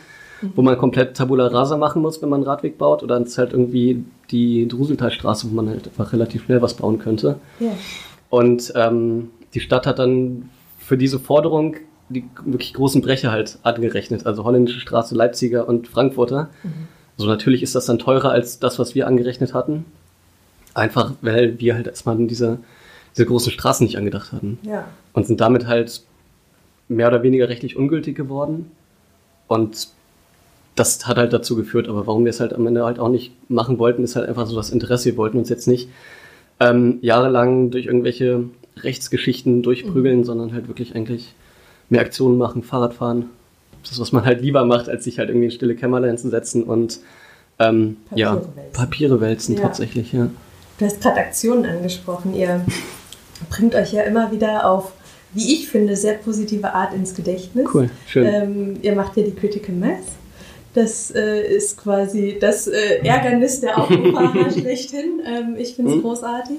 mhm. 0.42 0.54
wo 0.56 0.62
man 0.62 0.78
komplett 0.78 1.18
Tabula 1.18 1.48
Rasa 1.48 1.78
machen 1.78 2.02
muss, 2.02 2.22
wenn 2.22 2.30
man 2.30 2.42
einen 2.42 2.50
Radweg 2.50 2.78
baut. 2.78 3.04
Oder 3.04 3.20
es 3.20 3.32
ist 3.32 3.38
halt 3.38 3.52
irgendwie 3.52 4.06
die 4.32 4.68
Druseltalstraße, 4.68 5.52
wo 5.52 5.56
man 5.56 5.70
halt 5.70 5.88
einfach 5.88 6.14
relativ 6.14 6.46
schnell 6.46 6.62
was 6.62 6.76
bauen 6.76 7.00
könnte. 7.00 7.36
Ja. 7.60 7.72
Und 8.30 8.72
ähm, 8.76 9.32
die 9.54 9.60
Stadt 9.60 9.86
hat 9.86 10.00
dann 10.00 10.50
für 10.80 10.98
diese 10.98 11.20
Forderung 11.20 11.76
die 12.10 12.26
wirklich 12.46 12.74
großen 12.74 13.02
Brecher 13.02 13.32
halt 13.32 13.58
angerechnet. 13.64 14.26
Also 14.26 14.44
holländische 14.44 14.80
Straße, 14.80 15.16
Leipziger 15.16 15.68
und 15.68 15.88
Frankfurter. 15.88 16.50
Mhm. 16.64 16.88
So 17.18 17.28
natürlich 17.28 17.64
ist 17.64 17.76
das 17.76 17.86
dann 17.86 18.00
teurer 18.00 18.32
als 18.32 18.60
das, 18.60 18.80
was 18.80 18.96
wir 18.96 19.08
angerechnet 19.08 19.54
hatten. 19.54 19.86
Einfach, 20.74 21.14
weil 21.22 21.60
wir 21.60 21.76
halt 21.76 21.88
erstmal 21.88 22.18
diese, 22.28 22.60
diese 23.16 23.26
großen 23.26 23.52
Straßen 23.52 23.86
nicht 23.86 23.98
angedacht 23.98 24.32
hatten. 24.32 24.58
Ja. 24.64 24.86
Und 25.14 25.28
sind 25.28 25.40
damit 25.40 25.68
halt 25.68 26.02
mehr 26.88 27.08
oder 27.08 27.24
weniger 27.24 27.50
rechtlich 27.50 27.76
ungültig 27.76 28.16
geworden. 28.16 28.72
Und 29.48 29.90
das 30.76 31.08
hat 31.08 31.18
halt 31.18 31.34
dazu 31.34 31.56
geführt, 31.56 31.88
aber 31.88 32.08
warum 32.08 32.26
wir 32.26 32.32
es 32.32 32.40
halt 32.40 32.54
am 32.54 32.66
Ende 32.66 32.84
halt 32.84 32.98
auch 32.98 33.10
nicht 33.10 33.32
machen 33.50 33.78
wollten, 33.78 34.04
ist 34.04 34.16
halt 34.16 34.28
einfach 34.28 34.48
so 34.48 34.56
das 34.56 34.72
Interesse. 34.72 35.06
Wir 35.06 35.18
wollten 35.18 35.38
uns 35.38 35.50
jetzt 35.50 35.68
nicht 35.68 35.90
ähm, 36.60 36.98
jahrelang 37.02 37.70
durch 37.70 37.86
irgendwelche 37.86 38.46
Rechtsgeschichten 38.78 39.62
durchprügeln, 39.62 40.20
mhm. 40.20 40.24
sondern 40.24 40.54
halt 40.54 40.68
wirklich 40.68 40.96
eigentlich 40.96 41.36
mehr 41.94 42.02
Aktionen 42.02 42.38
machen, 42.38 42.64
Fahrrad 42.64 42.94
fahren, 42.94 43.30
das, 43.88 44.00
was 44.00 44.12
man 44.12 44.26
halt 44.26 44.42
lieber 44.42 44.66
macht, 44.66 44.90
als 44.90 45.06
sich 45.06 45.20
halt 45.20 45.30
irgendwie 45.30 45.46
in 45.46 45.52
stille 45.52 45.76
Kämmerlein 45.76 46.18
zu 46.18 46.30
setzen 46.30 46.64
und 46.64 47.00
ähm, 47.60 47.98
Papiere 48.10 48.30
ja, 48.30 48.36
wälzen. 48.36 48.74
Papiere 48.74 49.22
wälzen 49.22 49.56
ja. 49.56 49.62
tatsächlich, 49.62 50.12
ja. 50.12 50.30
Du 50.78 50.86
hast 50.86 51.02
gerade 51.02 51.18
Aktionen 51.18 51.66
angesprochen. 51.66 52.34
Ihr 52.36 52.66
bringt 53.50 53.76
euch 53.76 53.94
ja 53.94 54.02
immer 54.04 54.32
wieder 54.32 54.70
auf, 54.70 54.92
wie 55.34 55.54
ich 55.54 55.70
finde, 55.70 55.96
sehr 55.96 56.16
positive 56.16 56.74
Art 56.74 56.94
ins 56.94 57.16
Gedächtnis. 57.16 57.68
Cool, 57.74 57.90
schön. 58.08 58.26
Ähm, 58.26 58.78
ihr 58.82 58.96
macht 58.96 59.16
ja 59.16 59.24
die 59.24 59.36
Critical 59.36 59.76
Math. 59.76 60.00
Das 60.74 61.12
äh, 61.12 61.56
ist 61.56 61.78
quasi 61.78 62.38
das 62.40 62.68
äh, 62.68 63.04
Ärgernis 63.04 63.62
der 63.62 63.78
Autofahrer 63.78 64.50
schlechthin. 64.60 65.22
Ähm, 65.26 65.56
ich 65.58 65.76
finde 65.76 65.92
es 65.92 65.98
mhm. 65.98 66.02
großartig. 66.02 66.58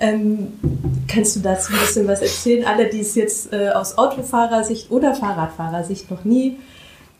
Ähm, 0.00 0.48
kannst 1.08 1.36
du 1.36 1.40
dazu 1.40 1.72
ein 1.74 1.78
bisschen 1.78 2.08
was 2.08 2.22
erzählen? 2.22 2.64
Alle, 2.64 2.88
die 2.88 3.00
es 3.00 3.14
jetzt 3.14 3.52
äh, 3.52 3.68
aus 3.68 3.98
Autofahrersicht 3.98 4.90
oder 4.90 5.14
Fahrradfahrersicht 5.14 6.10
noch 6.10 6.24
nie 6.24 6.56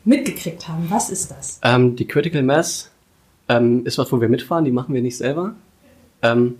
mitgekriegt 0.03 0.67
haben, 0.67 0.87
was 0.89 1.11
ist 1.11 1.29
das? 1.29 1.59
Ähm, 1.63 1.95
die 1.95 2.07
Critical 2.07 2.41
Mass 2.41 2.89
ähm, 3.47 3.85
ist 3.85 3.99
was, 3.99 4.11
wo 4.11 4.19
wir 4.19 4.29
mitfahren, 4.29 4.65
die 4.65 4.71
machen 4.71 4.95
wir 4.95 5.01
nicht 5.03 5.17
selber. 5.17 5.53
Ähm, 6.23 6.55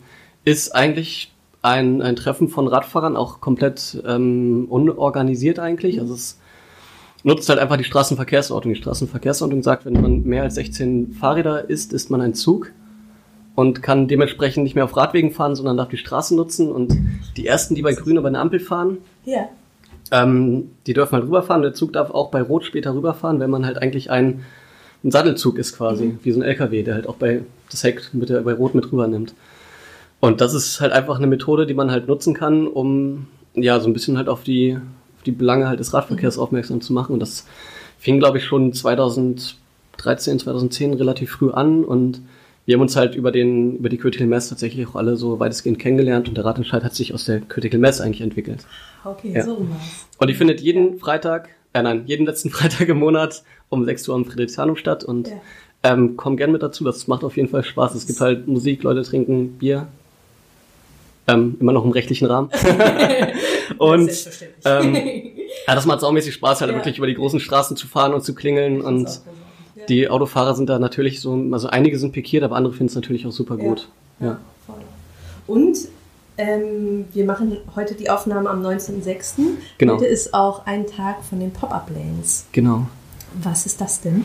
ist 0.46 0.76
eigentlich 0.76 1.34
ein, 1.64 2.04
ein 2.04 2.16
Treffen 2.16 2.50
von 2.50 2.68
Radfahrern, 2.68 3.16
auch 3.16 3.42
komplett 3.42 4.02
ähm, 4.06 4.68
unorganisiert 4.70 5.58
eigentlich. 5.58 6.00
Also 6.00 6.14
es 6.14 6.40
nutzt 7.24 7.50
halt 7.50 7.60
einfach 7.60 7.78
die 7.78 7.84
Straßenverkehrsordnung. 7.84 8.76
Die 8.76 8.80
Straßenverkehrsordnung 8.80 9.64
sagt, 9.64 9.86
wenn 9.86 10.00
man 10.00 10.24
mehr 10.24 10.44
als 10.44 10.56
16 10.56 11.14
Fahrräder 11.14 11.70
ist, 11.70 11.94
ist 11.94 12.10
man 12.10 12.22
ein 12.22 12.36
Zug 12.36 12.72
und 13.56 13.84
kann 13.84 14.08
dementsprechend 14.08 14.64
nicht 14.64 14.76
mehr 14.76 14.86
auf 14.86 14.96
Radwegen 14.96 15.32
fahren, 15.32 15.56
sondern 15.56 15.78
darf 15.78 15.90
die 15.90 15.98
Straßen 15.98 16.38
nutzen. 16.38 16.72
Und 16.72 16.96
die 17.38 17.46
ersten, 17.46 17.76
die 17.76 17.82
bei 17.82 17.94
Grün 17.94 18.18
über 18.18 18.28
eine 18.28 18.40
Ampel 18.40 18.60
fahren, 18.60 19.00
ja. 19.26 19.50
ähm, 20.12 20.72
die 20.88 20.94
dürfen 20.94 21.14
halt 21.14 21.26
rüberfahren. 21.26 21.62
Der 21.62 21.74
Zug 21.74 21.94
darf 21.94 22.12
auch 22.12 22.32
bei 22.32 22.42
Rot 22.42 22.64
später 22.64 22.94
rüberfahren, 22.96 23.40
wenn 23.40 23.50
man 23.50 23.66
halt 23.66 23.78
eigentlich 23.78 24.10
ein, 24.10 24.44
ein 25.04 25.12
Sattelzug 25.12 25.58
ist 25.58 25.76
quasi, 25.76 26.06
mhm. 26.06 26.20
wie 26.24 26.32
so 26.32 26.40
ein 26.40 26.44
LKW, 26.44 26.84
der 26.84 26.96
halt 26.96 27.08
auch 27.08 27.16
bei 27.16 27.42
das 27.70 27.84
Heck 27.84 28.14
mit 28.14 28.30
der, 28.30 28.42
bei 28.42 28.54
Rot 28.54 28.74
mit 28.74 28.92
rüber 28.92 29.08
nimmt. 29.08 29.34
Und 30.20 30.40
das 30.40 30.54
ist 30.54 30.80
halt 30.80 30.94
einfach 30.94 31.18
eine 31.18 31.28
Methode, 31.28 31.66
die 31.66 31.74
man 31.74 31.92
halt 31.92 32.08
nutzen 32.08 32.34
kann, 32.34 32.68
um 32.68 33.28
ja 33.54 33.80
so 33.80 33.90
ein 33.90 33.94
bisschen 33.94 34.18
halt 34.18 34.30
auf 34.30 34.44
die, 34.44 34.78
auf 35.18 35.24
die 35.24 35.32
Belange 35.32 35.68
halt 35.68 35.80
des 35.80 35.94
Radverkehrs 35.94 36.38
mhm. 36.38 36.44
aufmerksam 36.44 36.82
zu 36.82 36.94
machen. 36.94 37.14
Und 37.14 37.20
das 37.20 37.48
fing, 37.98 38.20
glaube 38.20 38.38
ich, 38.38 38.46
schon 38.46 38.72
2013, 38.72 40.40
2010 40.40 40.94
relativ 40.94 41.32
früh 41.32 41.52
an 41.52 41.84
und 41.84 42.22
wir 42.72 42.76
haben 42.78 42.84
uns 42.84 42.96
halt 42.96 43.16
über 43.16 43.34
den, 43.34 43.76
über 43.76 43.90
die 43.90 43.98
Critical 43.98 44.28
Mass 44.28 44.48
tatsächlich 44.48 44.88
auch 44.88 44.96
alle 44.96 45.18
so 45.18 45.42
weitestgehend 45.42 45.78
kennengelernt 45.78 46.30
und 46.30 46.38
der 46.38 46.46
Ratentscheid 46.46 46.86
hat 46.86 46.96
sich 46.96 47.14
aus 47.14 47.26
der 47.26 47.42
Critical 47.42 47.82
Mass 47.82 48.00
eigentlich 48.00 48.22
entwickelt. 48.22 48.66
Okay, 49.04 49.34
ja. 49.36 49.44
so 49.44 49.68
was. 49.70 50.08
Und 50.18 50.30
die 50.30 50.34
findet 50.34 50.62
jeden 50.62 50.98
Freitag, 50.98 51.50
äh 51.74 51.84
nein, 51.84 52.04
jeden 52.06 52.26
letzten 52.26 52.50
Freitag 52.52 52.88
im 52.88 52.98
Monat 52.98 53.44
um 53.68 53.84
6 53.84 54.08
Uhr 54.08 54.16
am 54.16 54.24
Friedrichshanum 54.24 54.78
statt 54.78 55.04
und 55.04 55.28
ja. 55.28 55.34
ähm, 55.84 56.16
komm 56.16 56.38
gern 56.38 56.54
mit 56.54 56.64
dazu, 56.64 56.86
das 56.86 57.08
macht 57.08 57.26
auf 57.26 57.36
jeden 57.36 57.50
Fall 57.50 57.66
Spaß. 57.66 57.94
Es 57.94 58.08
gibt 58.08 58.22
halt 58.22 58.48
Musik, 58.48 58.84
Leute 58.84 59.04
trinken 59.04 59.58
Bier, 59.58 59.90
ähm, 61.28 61.58
immer 61.60 61.74
noch 61.74 61.84
im 61.84 61.92
rechtlichen 61.92 62.28
Rahmen. 62.28 62.52
und 63.80 64.12
ähm, 64.64 64.96
ja, 65.68 65.76
das 65.76 65.86
macht 65.86 66.00
saumäßig 66.00 66.34
Spaß, 66.36 66.62
halt 66.62 66.72
ja. 66.72 66.78
wirklich 66.78 66.98
über 67.00 67.08
die 67.08 67.16
großen 67.16 67.42
Straßen 67.42 67.76
zu 67.76 67.86
fahren 67.86 68.14
und 68.14 68.24
zu 68.24 68.34
klingeln 68.34 68.80
und 68.80 69.20
die 69.92 70.10
Autofahrer 70.10 70.56
sind 70.56 70.70
da 70.70 70.80
natürlich 70.80 71.20
so, 71.20 71.34
also 71.52 71.68
einige 71.68 72.00
sind 72.00 72.14
pikiert, 72.14 72.44
aber 72.44 72.56
andere 72.56 72.74
finden 72.74 72.88
es 72.88 72.96
natürlich 72.96 73.28
auch 73.28 73.32
super 73.32 73.58
gut. 73.58 73.90
Ja. 74.22 74.28
ja. 74.28 74.38
Und 75.48 75.78
ähm, 76.38 77.06
wir 77.12 77.26
machen 77.26 77.58
heute 77.76 77.94
die 77.96 78.10
Aufnahme 78.10 78.50
am 78.50 78.66
19.06. 78.66 79.42
Genau. 79.78 79.96
Heute 79.96 80.06
ist 80.06 80.34
auch 80.34 80.66
ein 80.66 80.88
Tag 80.88 81.24
von 81.26 81.42
den 81.42 81.52
Pop-Up-Lanes. 81.52 82.48
Genau. 82.54 82.88
Was 83.44 83.66
ist 83.66 83.82
das 83.82 84.00
denn? 84.00 84.24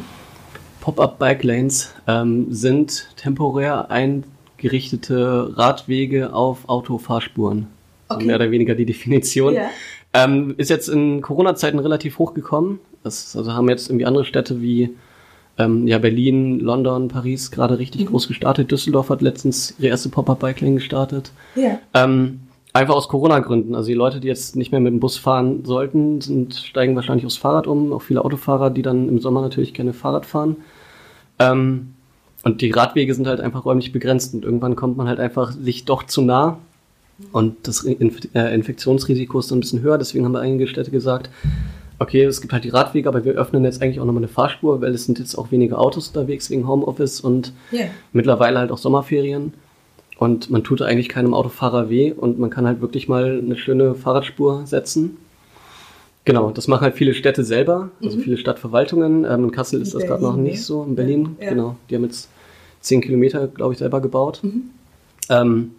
Pop-Up-Bike-Lanes 0.83 1.93
ähm, 2.07 2.47
sind 2.51 3.09
temporär 3.17 3.91
eingerichtete 3.91 5.53
Radwege 5.57 6.33
auf 6.33 6.69
Autofahrspuren. 6.69 7.67
Okay. 8.09 8.21
So 8.21 8.27
mehr 8.27 8.37
oder 8.37 8.53
weniger 8.53 8.77
die 8.77 8.87
Definition. 8.87 9.55
Ja. 9.55 9.69
Ähm, 10.13 10.55
ist 10.59 10.71
jetzt 10.71 10.89
in 10.89 11.23
Corona-Zeiten 11.23 11.81
relativ 11.81 12.21
hochgekommen. 12.21 12.79
Das, 13.03 13.37
also 13.37 13.53
haben 13.53 13.69
jetzt 13.69 13.89
irgendwie 13.89 14.07
andere 14.07 14.25
Städte 14.25 14.63
wie 14.63 14.95
ähm, 15.59 15.87
ja, 15.87 15.99
Berlin, 15.99 16.61
London, 16.61 17.09
Paris 17.09 17.51
gerade 17.51 17.79
richtig 17.79 18.03
mhm. 18.03 18.07
groß 18.07 18.29
gestartet. 18.29 18.71
Düsseldorf 18.71 19.09
hat 19.09 19.23
letztens 19.23 19.75
ihre 19.79 19.89
erste 19.89 20.09
Pop-Up-Bike-Lane 20.09 20.75
gestartet. 20.75 21.33
Ja. 21.55 21.79
Ähm, 21.95 22.41
einfach 22.73 22.95
aus 22.95 23.09
Corona-Gründen. 23.09 23.75
Also 23.75 23.89
die 23.89 23.95
Leute, 23.95 24.21
die 24.21 24.29
jetzt 24.29 24.57
nicht 24.57 24.71
mehr 24.71 24.81
mit 24.81 24.93
dem 24.93 25.01
Bus 25.01 25.17
fahren 25.17 25.65
sollten, 25.65 26.21
sind, 26.21 26.55
steigen 26.55 26.95
wahrscheinlich 26.95 27.25
aufs 27.25 27.39
Fahrrad 27.39 27.67
um. 27.67 27.93
Auch 27.93 28.03
viele 28.03 28.25
Autofahrer, 28.25 28.71
die 28.71 28.83
dann 28.83 29.09
im 29.09 29.19
Sommer 29.19 29.41
natürlich 29.41 29.73
gerne 29.73 29.95
Fahrrad 29.95 30.27
fahren. 30.27 30.57
Ähm, 31.39 31.95
und 32.45 32.61
die 32.61 32.71
Radwege 32.71 33.13
sind 33.15 33.27
halt 33.27 33.41
einfach 33.41 33.65
räumlich 33.65 33.93
begrenzt 33.93 34.35
und 34.35 34.45
irgendwann 34.45 34.77
kommt 34.77 34.97
man 34.97 35.09
halt 35.09 35.19
einfach 35.19 35.53
sich 35.53 35.85
doch 35.85 36.05
zu 36.05 36.23
nah. 36.23 36.59
Und 37.33 37.67
das 37.67 37.83
Inf 37.83 38.29
äh, 38.35 38.55
Infektionsrisiko 38.55 39.39
ist 39.39 39.51
dann 39.51 39.59
ein 39.59 39.63
bisschen 39.63 39.81
höher. 39.81 39.97
Deswegen 39.97 40.25
haben 40.25 40.33
wir 40.33 40.41
einige 40.41 40.67
Städte 40.67 40.91
gesagt, 40.91 41.31
okay, 41.99 42.25
es 42.25 42.41
gibt 42.41 42.53
halt 42.53 42.65
die 42.65 42.71
Radwege, 42.71 43.09
aber 43.09 43.25
wir 43.25 43.33
öffnen 43.35 43.65
jetzt 43.65 43.83
eigentlich 43.83 44.01
auch 44.01 44.05
nochmal 44.05 44.23
eine 44.23 44.29
Fahrspur, 44.29 44.81
weil 44.81 44.95
es 44.95 45.05
sind 45.05 45.19
jetzt 45.19 45.37
auch 45.37 45.51
weniger 45.51 45.79
Autos 45.79 46.09
unterwegs 46.09 46.51
wegen 46.51 46.69
Homeoffice 46.69 47.21
und 47.21 47.53
yeah. 47.73 47.87
mittlerweile 48.13 48.59
halt 48.59 48.71
auch 48.71 48.79
Sommerferien. 48.79 49.55
Und 50.19 50.51
man 50.51 50.65
tut 50.65 50.81
eigentlich 50.81 51.09
keinem 51.09 51.35
Autofahrer 51.35 51.91
weh 51.91 52.13
und 52.13 52.39
man 52.39 52.49
kann 52.49 52.67
halt 52.67 52.81
wirklich 52.81 53.07
mal 53.09 53.39
eine 53.43 53.57
schöne 53.57 53.95
Fahrradspur 53.95 54.67
setzen. 54.67 55.19
Genau, 56.25 56.51
das 56.51 56.69
machen 56.69 56.83
halt 56.83 56.95
viele 56.95 57.15
Städte 57.15 57.45
selber, 57.45 57.91
also 58.03 58.17
mhm. 58.17 58.23
viele 58.23 58.37
Stadtverwaltungen. 58.37 59.25
Ähm, 59.25 59.45
in 59.45 59.51
Kassel 59.53 59.81
ist 59.81 59.93
in 59.93 60.01
das 60.01 60.09
gerade 60.09 60.23
noch 60.23 60.37
nicht 60.37 60.63
so, 60.63 60.83
in 60.83 60.97
Berlin, 60.97 61.37
ja. 61.41 61.51
genau. 61.51 61.77
Die 61.89 61.95
haben 61.95 62.05
jetzt 62.05 62.29
zehn 62.81 63.01
Kilometer, 63.01 63.47
glaube 63.47 63.75
ich, 63.75 63.79
selber 63.79 64.01
gebaut. 64.01 64.41
Mhm. 64.43 64.71
Ähm, 65.29 65.73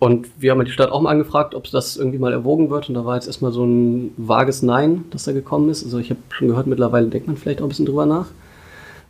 und 0.00 0.28
wir 0.38 0.50
haben 0.50 0.64
die 0.64 0.70
Stadt 0.70 0.90
auch 0.90 1.02
mal 1.02 1.10
angefragt, 1.10 1.54
ob 1.54 1.70
das 1.70 1.98
irgendwie 1.98 2.18
mal 2.18 2.32
erwogen 2.32 2.70
wird. 2.70 2.88
Und 2.88 2.94
da 2.94 3.04
war 3.04 3.16
jetzt 3.16 3.26
erstmal 3.26 3.52
so 3.52 3.64
ein 3.66 4.14
vages 4.16 4.62
Nein, 4.62 5.04
das 5.10 5.24
da 5.24 5.32
gekommen 5.32 5.68
ist. 5.68 5.84
Also 5.84 5.98
ich 5.98 6.08
habe 6.08 6.20
schon 6.30 6.48
gehört, 6.48 6.66
mittlerweile 6.66 7.08
denkt 7.08 7.26
man 7.26 7.36
vielleicht 7.36 7.60
auch 7.60 7.66
ein 7.66 7.68
bisschen 7.68 7.84
drüber 7.84 8.06
nach. 8.06 8.28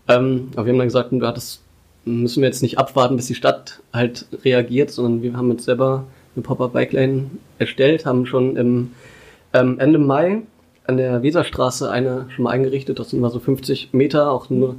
Ähm, 0.08 0.48
aber 0.56 0.66
wir 0.66 0.72
haben 0.72 0.78
dann 0.78 0.88
gesagt, 0.88 1.12
das 1.12 1.60
müssen 2.04 2.40
wir 2.42 2.48
jetzt 2.48 2.62
nicht 2.62 2.78
abwarten, 2.78 3.14
bis 3.14 3.28
die 3.28 3.36
Stadt 3.36 3.80
halt 3.92 4.26
reagiert, 4.44 4.90
sondern 4.90 5.22
wir 5.22 5.36
haben 5.36 5.52
jetzt 5.52 5.64
selber 5.64 6.06
eine 6.34 6.42
Pop-Up-Bike 6.42 6.92
Lane 6.92 7.30
erstellt, 7.60 8.04
haben 8.04 8.26
schon 8.26 8.56
im 8.56 8.90
ähm, 9.52 9.78
Ende 9.78 10.00
Mai 10.00 10.42
an 10.88 10.96
der 10.96 11.22
Weserstraße 11.22 11.88
eine 11.88 12.26
schon 12.30 12.42
mal 12.42 12.50
eingerichtet. 12.50 12.98
Das 12.98 13.10
sind 13.10 13.20
mal 13.20 13.30
so 13.30 13.38
50 13.38 13.90
Meter, 13.92 14.32
auch 14.32 14.50
eine 14.50 14.74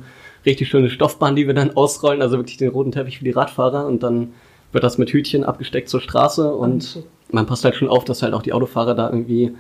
richtig 0.46 0.68
schöne 0.68 0.90
Stoffbahn, 0.90 1.38
die 1.38 1.48
wir 1.48 1.54
dann 1.54 1.72
ausrollen, 1.78 2.22
also 2.22 2.36
wirklich 2.36 2.58
den 2.58 2.68
roten 2.70 2.92
Teppich 2.92 3.20
für 3.20 3.24
die 3.24 3.32
Radfahrer 3.32 3.88
und 3.88 4.04
dann 4.04 4.34
wird 4.72 4.84
das 4.84 4.98
mit 4.98 5.12
Hütchen 5.12 5.44
abgesteckt 5.44 5.90
zur 5.90 6.02
Straße 6.02 6.54
und 6.54 6.96
okay. 6.98 7.08
man 7.32 7.46
passt 7.46 7.66
halt 7.66 7.76
schon 7.76 7.90
auf, 7.90 8.06
dass 8.06 8.22
halt 8.22 8.34
auch 8.34 8.42
die 8.42 8.54
Autofahrer 8.54 8.96
da 8.96 9.10
irgendwie 9.10 9.54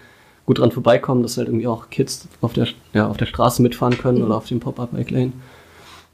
gut 0.45 0.59
dran 0.59 0.71
vorbeikommen, 0.71 1.23
dass 1.23 1.37
halt 1.37 1.47
irgendwie 1.47 1.67
auch 1.67 1.89
Kids 1.89 2.27
auf 2.41 2.53
der, 2.53 2.67
ja, 2.93 3.07
auf 3.07 3.17
der 3.17 3.25
Straße 3.25 3.61
mitfahren 3.61 3.97
können 3.97 4.19
mhm. 4.19 4.25
oder 4.25 4.37
auf 4.37 4.47
dem 4.47 4.59
Pop-Up-Bike-Lane. 4.59 5.33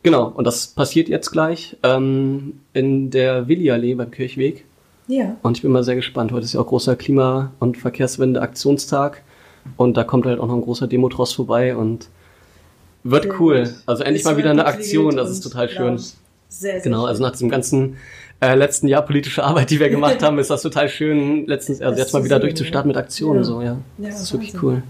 Genau, 0.03 0.27
und 0.27 0.45
das 0.45 0.67
passiert 0.67 1.09
jetzt 1.09 1.31
gleich 1.31 1.75
ähm, 1.83 2.59
in 2.73 3.09
der 3.09 3.47
Willi-Allee 3.47 3.95
beim 3.95 4.11
Kirchweg. 4.11 4.65
Ja. 5.07 5.37
Und 5.41 5.57
ich 5.57 5.63
bin 5.63 5.71
mal 5.71 5.83
sehr 5.83 5.95
gespannt. 5.95 6.31
Heute 6.31 6.45
ist 6.45 6.53
ja 6.53 6.59
auch 6.59 6.67
großer 6.67 6.95
Klima- 6.95 7.51
und 7.59 7.77
Verkehrswende-Aktionstag. 7.77 9.23
Und 9.75 9.97
da 9.97 10.03
kommt 10.03 10.25
halt 10.25 10.39
auch 10.39 10.47
noch 10.47 10.55
ein 10.55 10.61
großer 10.61 10.87
Demotross 10.87 11.33
vorbei 11.33 11.75
und 11.75 12.09
wird 13.03 13.23
sehr 13.23 13.39
cool. 13.39 13.75
Also 13.85 14.03
endlich 14.03 14.23
mal 14.23 14.37
wieder 14.37 14.51
eine 14.51 14.65
Aktion, 14.65 15.15
das 15.15 15.29
ist 15.29 15.41
total 15.41 15.69
schön. 15.69 15.97
Sehr, 15.97 16.15
sehr 16.49 16.79
genau, 16.81 17.05
also 17.05 17.23
nach 17.23 17.31
diesem 17.31 17.49
ganzen 17.49 17.97
äh, 18.39 18.55
letzten 18.55 18.87
Jahr 18.87 19.01
politische 19.01 19.43
Arbeit, 19.43 19.69
die 19.69 19.79
wir 19.79 19.89
gemacht 19.89 20.21
haben, 20.23 20.37
ist 20.39 20.49
das 20.49 20.61
total 20.61 20.89
schön, 20.89 21.47
letztens, 21.47 21.81
also 21.81 21.99
jetzt 21.99 22.13
mal 22.13 22.23
wieder 22.23 22.39
durchzustarten 22.39 22.87
mit 22.87 22.97
Aktionen, 22.97 23.39
ja. 23.39 23.43
so, 23.43 23.61
ja. 23.61 23.77
ja 23.97 24.09
das 24.09 24.21
ist 24.21 24.33
wirklich 24.33 24.61
cool. 24.61 24.83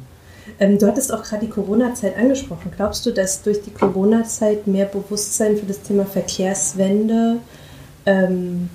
Ähm, 0.60 0.80
du 0.80 0.88
hattest 0.88 1.14
auch 1.14 1.24
gerade 1.24 1.46
die 1.46 1.52
Corona-Zeit 1.52 2.18
angesprochen. 2.18 2.72
Glaubst 2.76 3.06
du, 3.06 3.12
dass 3.12 3.44
durch 3.44 3.62
die 3.62 3.72
Corona-Zeit 3.72 4.66
mehr 4.68 4.86
Bewusstsein 4.86 5.58
für 5.58 5.66
das 5.66 5.82
Thema 5.82 6.06
Verkehrswende 6.06 7.38
ähm, 8.06 8.70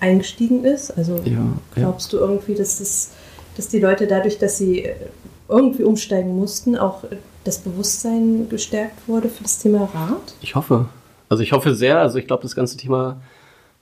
eingestiegen 0.00 0.64
ist? 0.64 0.90
Also 0.90 1.20
ja, 1.24 1.46
glaubst 1.74 2.12
ja. 2.12 2.18
du 2.18 2.24
irgendwie, 2.24 2.54
dass, 2.54 2.78
das, 2.78 3.12
dass 3.56 3.68
die 3.68 3.78
Leute 3.78 4.06
dadurch, 4.06 4.38
dass 4.38 4.58
sie 4.58 4.84
äh, 4.84 4.94
irgendwie 5.48 5.84
umsteigen 5.84 6.34
mussten, 6.34 6.76
auch 6.76 7.04
das 7.44 7.58
Bewusstsein 7.58 8.48
gestärkt 8.48 9.06
wurde 9.06 9.28
für 9.28 9.42
das 9.42 9.58
Thema 9.58 9.88
Rad? 9.94 10.34
Ich 10.40 10.54
hoffe. 10.54 10.86
Also 11.28 11.42
ich 11.42 11.52
hoffe 11.52 11.74
sehr. 11.74 11.98
Also 11.98 12.18
ich 12.18 12.26
glaube, 12.26 12.42
das 12.42 12.56
ganze 12.56 12.76
Thema 12.76 13.20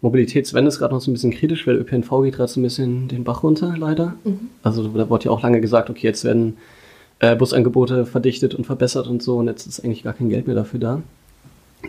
Mobilitätswende 0.02 0.68
ist 0.68 0.78
gerade 0.78 0.94
noch 0.94 1.00
so 1.00 1.10
ein 1.10 1.14
bisschen 1.14 1.30
kritisch, 1.30 1.66
weil 1.66 1.76
ÖPNV 1.76 2.22
geht 2.22 2.34
gerade 2.36 2.50
so 2.50 2.60
ein 2.60 2.62
bisschen 2.62 3.08
den 3.08 3.24
Bach 3.24 3.42
runter, 3.42 3.74
leider. 3.76 4.14
Mhm. 4.24 4.48
Also 4.62 4.88
da 4.88 5.10
wurde 5.10 5.26
ja 5.26 5.30
auch 5.30 5.42
lange 5.42 5.60
gesagt, 5.60 5.90
okay, 5.90 6.06
jetzt 6.06 6.24
werden 6.24 6.56
äh, 7.18 7.36
Busangebote 7.36 8.06
verdichtet 8.06 8.54
und 8.54 8.64
verbessert 8.64 9.06
und 9.06 9.22
so 9.22 9.36
und 9.36 9.46
jetzt 9.46 9.66
ist 9.66 9.84
eigentlich 9.84 10.02
gar 10.02 10.14
kein 10.14 10.30
Geld 10.30 10.46
mehr 10.46 10.56
dafür 10.56 10.80
da. 10.80 11.02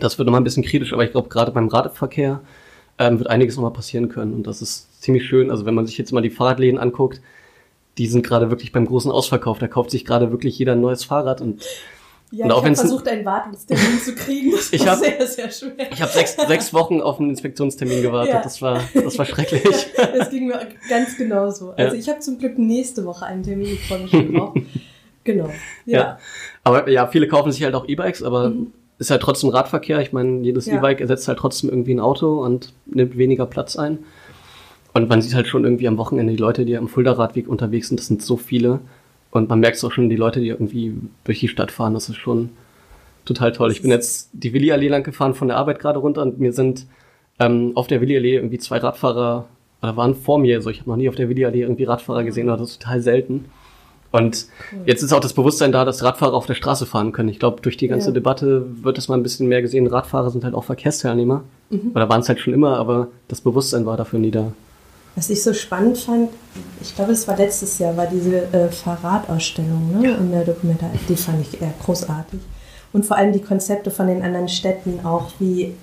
Das 0.00 0.18
wird 0.18 0.26
nochmal 0.26 0.40
ein 0.40 0.44
bisschen 0.44 0.62
kritisch, 0.62 0.92
aber 0.92 1.04
ich 1.04 1.12
glaube, 1.12 1.28
gerade 1.28 1.52
beim 1.52 1.68
Radverkehr 1.68 2.40
ähm, 2.98 3.18
wird 3.18 3.30
einiges 3.30 3.56
nochmal 3.56 3.72
passieren 3.72 4.08
können 4.08 4.34
und 4.34 4.46
das 4.46 4.60
ist 4.60 5.02
ziemlich 5.02 5.24
schön. 5.24 5.50
Also 5.50 5.64
wenn 5.64 5.74
man 5.74 5.86
sich 5.86 5.96
jetzt 5.96 6.12
mal 6.12 6.20
die 6.20 6.30
Fahrradläden 6.30 6.78
anguckt, 6.78 7.20
die 7.98 8.06
sind 8.06 8.24
gerade 8.24 8.50
wirklich 8.50 8.72
beim 8.72 8.86
großen 8.86 9.10
Ausverkauf. 9.10 9.58
Da 9.58 9.68
kauft 9.68 9.90
sich 9.90 10.04
gerade 10.04 10.30
wirklich 10.30 10.58
jeder 10.58 10.72
ein 10.72 10.80
neues 10.80 11.04
Fahrrad 11.04 11.40
und 11.40 11.62
Ja, 12.34 12.46
und 12.46 12.50
ich 12.50 12.56
habe 12.56 12.74
versucht, 12.74 13.08
einen 13.08 13.26
Wartungstermin 13.26 13.98
zu 14.02 14.14
kriegen. 14.14 14.52
Das 14.52 14.72
ich 14.72 14.80
war 14.80 14.92
hab, 14.92 14.98
sehr, 15.00 15.26
sehr 15.26 15.50
schwer. 15.50 15.92
Ich 15.92 16.00
habe 16.00 16.10
sechs, 16.10 16.34
sechs 16.34 16.72
Wochen 16.72 17.02
auf 17.02 17.20
einen 17.20 17.28
Inspektionstermin 17.28 18.00
gewartet. 18.00 18.32
Ja. 18.32 18.42
Das 18.42 18.62
war, 18.62 18.80
das 18.94 19.18
war 19.18 19.26
schrecklich. 19.26 19.62
Ja, 19.98 20.06
das 20.06 20.30
ging 20.30 20.46
mir 20.46 20.58
ganz 20.88 21.18
genauso. 21.18 21.72
Also 21.72 21.94
ich 21.94 22.08
habe 22.08 22.20
zum 22.20 22.38
Glück 22.38 22.58
nächste 22.58 23.04
Woche 23.04 23.26
einen 23.26 23.42
Termin. 23.42 23.66
Ich 23.66 23.86
freue 23.86 24.00
mich 24.00 24.10
schon 24.10 24.32
drauf. 24.34 24.54
genau. 25.24 25.50
Ja. 25.84 25.98
ja. 25.98 26.18
Aber 26.64 26.88
ja, 26.88 27.06
viele 27.06 27.28
kaufen 27.28 27.52
sich 27.52 27.62
halt 27.62 27.74
auch 27.74 27.86
E-Bikes, 27.86 28.22
aber 28.22 28.48
mhm. 28.48 28.72
ist 28.98 29.10
halt 29.10 29.20
trotzdem 29.20 29.50
Radverkehr. 29.50 30.00
Ich 30.00 30.12
meine, 30.12 30.40
jedes 30.40 30.66
E-Bike 30.66 31.02
ersetzt 31.02 31.28
halt 31.28 31.38
trotzdem 31.38 31.68
irgendwie 31.68 31.92
ein 31.92 32.00
Auto 32.00 32.42
und 32.42 32.72
nimmt 32.86 33.18
weniger 33.18 33.44
Platz 33.44 33.76
ein. 33.76 33.98
Und 34.94 35.10
man 35.10 35.20
sieht 35.20 35.34
halt 35.34 35.48
schon 35.48 35.64
irgendwie 35.64 35.86
am 35.88 35.98
Wochenende 35.98 36.32
die 36.32 36.38
Leute, 36.38 36.64
die 36.64 36.78
am 36.78 36.88
Fulda-Radweg 36.88 37.46
unterwegs 37.46 37.88
sind, 37.88 38.00
das 38.00 38.06
sind 38.06 38.22
so 38.22 38.38
viele. 38.38 38.80
Und 39.32 39.48
man 39.48 39.60
merkt 39.60 39.78
es 39.78 39.84
auch 39.84 39.90
schon, 39.90 40.08
die 40.08 40.16
Leute, 40.16 40.40
die 40.40 40.48
irgendwie 40.48 40.94
durch 41.24 41.40
die 41.40 41.48
Stadt 41.48 41.72
fahren, 41.72 41.94
das 41.94 42.08
ist 42.08 42.16
schon 42.16 42.50
total 43.24 43.52
toll. 43.52 43.72
Ich 43.72 43.82
bin 43.82 43.90
jetzt 43.90 44.30
die 44.32 44.52
Willi-Allee 44.52 44.88
lang 44.88 45.02
gefahren 45.02 45.34
von 45.34 45.48
der 45.48 45.56
Arbeit 45.56 45.80
gerade 45.80 45.98
runter 45.98 46.22
und 46.22 46.38
mir 46.38 46.52
sind 46.52 46.86
ähm, 47.40 47.72
auf 47.74 47.86
der 47.86 48.00
Willi-Allee 48.00 48.36
irgendwie 48.36 48.58
zwei 48.58 48.78
Radfahrer, 48.78 49.46
oder 49.80 49.96
waren 49.96 50.14
vor 50.14 50.38
mir, 50.38 50.60
so 50.60 50.70
ich 50.70 50.80
habe 50.80 50.90
noch 50.90 50.96
nie 50.96 51.08
auf 51.08 51.14
der 51.14 51.28
Willi-Allee 51.28 51.62
irgendwie 51.62 51.84
Radfahrer 51.84 52.24
gesehen, 52.24 52.48
aber 52.48 52.58
das 52.58 52.72
ist 52.72 52.82
total 52.82 53.00
selten. 53.00 53.46
Und 54.10 54.46
jetzt 54.84 55.02
ist 55.02 55.14
auch 55.14 55.20
das 55.20 55.32
Bewusstsein 55.32 55.72
da, 55.72 55.86
dass 55.86 56.04
Radfahrer 56.04 56.34
auf 56.34 56.44
der 56.44 56.54
Straße 56.54 56.84
fahren 56.84 57.12
können. 57.12 57.30
Ich 57.30 57.38
glaube, 57.38 57.62
durch 57.62 57.78
die 57.78 57.88
ganze 57.88 58.08
ja. 58.08 58.12
Debatte 58.12 58.66
wird 58.84 58.98
das 58.98 59.08
mal 59.08 59.14
ein 59.14 59.22
bisschen 59.22 59.48
mehr 59.48 59.62
gesehen. 59.62 59.86
Radfahrer 59.86 60.30
sind 60.30 60.44
halt 60.44 60.54
auch 60.54 60.64
Verkehrsteilnehmer. 60.64 61.44
Mhm. 61.70 61.92
Oder 61.94 62.10
waren 62.10 62.20
es 62.20 62.28
halt 62.28 62.38
schon 62.38 62.52
immer, 62.52 62.76
aber 62.76 63.08
das 63.28 63.40
Bewusstsein 63.40 63.86
war 63.86 63.96
dafür 63.96 64.18
nie 64.18 64.30
da. 64.30 64.52
Was 65.14 65.28
ich 65.28 65.42
so 65.42 65.52
spannend 65.52 65.98
fand, 65.98 66.30
ich 66.80 66.94
glaube, 66.94 67.12
es 67.12 67.28
war 67.28 67.36
letztes 67.36 67.78
Jahr, 67.78 67.96
war 67.96 68.06
diese 68.06 68.52
äh, 68.52 68.68
Fahrradausstellung 68.70 70.00
ne, 70.00 70.12
in 70.12 70.30
der 70.30 70.44
Dokumentation. 70.44 71.00
Die 71.08 71.16
fand 71.16 71.40
ich 71.42 71.60
eher 71.60 71.74
großartig. 71.84 72.40
Und 72.92 73.04
vor 73.04 73.16
allem 73.16 73.32
die 73.32 73.42
Konzepte 73.42 73.90
von 73.90 74.06
den 74.06 74.22
anderen 74.22 74.48
Städten, 74.48 75.00
auch 75.04 75.32
wie 75.38 75.74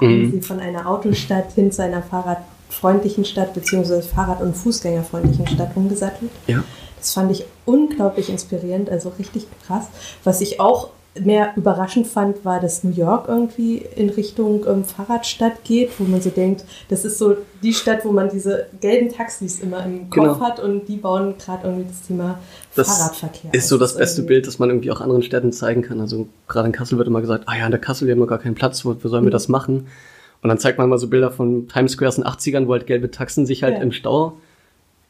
mhm. 0.00 0.32
sie 0.32 0.42
von 0.42 0.60
einer 0.60 0.88
Autostadt 0.88 1.52
hin 1.52 1.72
zu 1.72 1.82
einer 1.82 2.02
fahrradfreundlichen 2.02 3.24
Stadt 3.24 3.54
beziehungsweise 3.54 4.02
Fahrrad- 4.02 4.40
und 4.40 4.56
Fußgängerfreundlichen 4.56 5.46
Stadt 5.46 5.76
umgesattelt. 5.76 6.30
Ja. 6.46 6.62
Das 6.98 7.12
fand 7.12 7.30
ich 7.32 7.44
unglaublich 7.66 8.30
inspirierend, 8.30 8.90
also 8.90 9.10
richtig 9.18 9.46
krass. 9.66 9.88
Was 10.24 10.40
ich 10.40 10.60
auch 10.60 10.88
mehr 11.20 11.52
überraschend 11.56 12.06
fand, 12.06 12.44
war, 12.44 12.60
dass 12.60 12.82
New 12.82 12.92
York 12.92 13.28
irgendwie 13.28 13.78
in 13.96 14.10
Richtung 14.10 14.64
ähm, 14.66 14.84
Fahrradstadt 14.84 15.62
geht, 15.64 15.90
wo 15.98 16.04
man 16.04 16.20
so 16.20 16.30
denkt, 16.30 16.64
das 16.88 17.04
ist 17.04 17.18
so 17.18 17.36
die 17.62 17.72
Stadt, 17.72 18.04
wo 18.04 18.12
man 18.12 18.28
diese 18.28 18.66
gelben 18.80 19.10
Taxis 19.10 19.60
immer 19.60 19.84
im 19.84 20.10
Kopf 20.10 20.14
genau. 20.14 20.40
hat 20.40 20.60
und 20.60 20.86
die 20.88 20.96
bauen 20.96 21.34
gerade 21.38 21.68
irgendwie 21.68 21.88
das 21.88 22.02
Thema 22.02 22.38
das 22.74 22.88
Fahrradverkehr. 22.88 23.54
Ist 23.54 23.68
so 23.68 23.78
das 23.78 23.96
beste 23.96 24.22
Bild, 24.22 24.46
das 24.46 24.58
man 24.58 24.70
irgendwie 24.70 24.90
auch 24.90 25.00
anderen 25.00 25.22
Städten 25.22 25.52
zeigen 25.52 25.82
kann. 25.82 26.00
Also 26.00 26.26
gerade 26.48 26.66
in 26.66 26.72
Kassel 26.72 26.98
wird 26.98 27.06
immer 27.06 27.20
gesagt, 27.20 27.44
ah 27.46 27.56
ja, 27.56 27.64
in 27.64 27.70
der 27.70 27.80
Kassel, 27.80 28.06
wir 28.08 28.12
haben 28.12 28.20
noch 28.20 28.26
gar 28.26 28.38
keinen 28.38 28.56
Platz, 28.56 28.84
wo, 28.84 28.96
wo 29.00 29.08
sollen 29.08 29.22
wir 29.24 29.28
mhm. 29.28 29.32
das 29.32 29.48
machen? 29.48 29.86
Und 30.42 30.48
dann 30.48 30.58
zeigt 30.58 30.78
man 30.78 30.88
mal 30.88 30.98
so 30.98 31.08
Bilder 31.08 31.30
von 31.30 31.68
Times 31.68 31.92
Square 31.92 32.08
aus 32.08 32.16
den 32.16 32.24
80ern, 32.24 32.66
wo 32.66 32.72
halt 32.72 32.86
gelbe 32.86 33.10
Taxen 33.10 33.46
sich 33.46 33.62
halt 33.62 33.76
ja. 33.76 33.82
im 33.82 33.92
Stau 33.92 34.36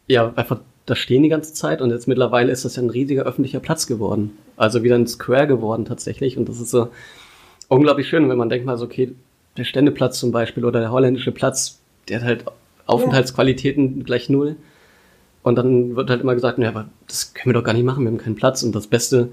ja 0.06 0.32
einfach 0.36 0.60
da 0.86 0.94
stehen 0.94 1.22
die 1.22 1.28
ganze 1.28 1.54
Zeit 1.54 1.80
und 1.80 1.90
jetzt 1.90 2.08
mittlerweile 2.08 2.52
ist 2.52 2.64
das 2.64 2.76
ja 2.76 2.82
ein 2.82 2.90
riesiger 2.90 3.22
öffentlicher 3.22 3.60
Platz 3.60 3.86
geworden. 3.86 4.36
Also 4.56 4.82
wieder 4.82 4.96
ein 4.96 5.06
Square 5.06 5.46
geworden 5.46 5.84
tatsächlich 5.84 6.36
und 6.36 6.48
das 6.48 6.60
ist 6.60 6.70
so 6.70 6.88
unglaublich 7.68 8.08
schön, 8.08 8.28
wenn 8.28 8.36
man 8.36 8.50
denkt 8.50 8.66
mal 8.66 8.76
so, 8.76 8.84
okay, 8.84 9.14
der 9.56 9.64
Ständeplatz 9.64 10.18
zum 10.18 10.32
Beispiel 10.32 10.64
oder 10.64 10.80
der 10.80 10.92
holländische 10.92 11.32
Platz, 11.32 11.80
der 12.08 12.20
hat 12.20 12.26
halt 12.26 12.44
Aufenthaltsqualitäten 12.86 13.98
ja. 13.98 14.04
gleich 14.04 14.28
null. 14.28 14.56
Und 15.42 15.56
dann 15.56 15.94
wird 15.94 16.08
halt 16.08 16.22
immer 16.22 16.34
gesagt, 16.34 16.58
ja, 16.58 16.68
aber 16.68 16.88
das 17.06 17.34
können 17.34 17.54
wir 17.54 17.60
doch 17.60 17.64
gar 17.64 17.74
nicht 17.74 17.84
machen, 17.84 18.04
wir 18.04 18.10
haben 18.10 18.18
keinen 18.18 18.34
Platz. 18.34 18.62
Und 18.62 18.74
das 18.74 18.86
Beste, 18.86 19.28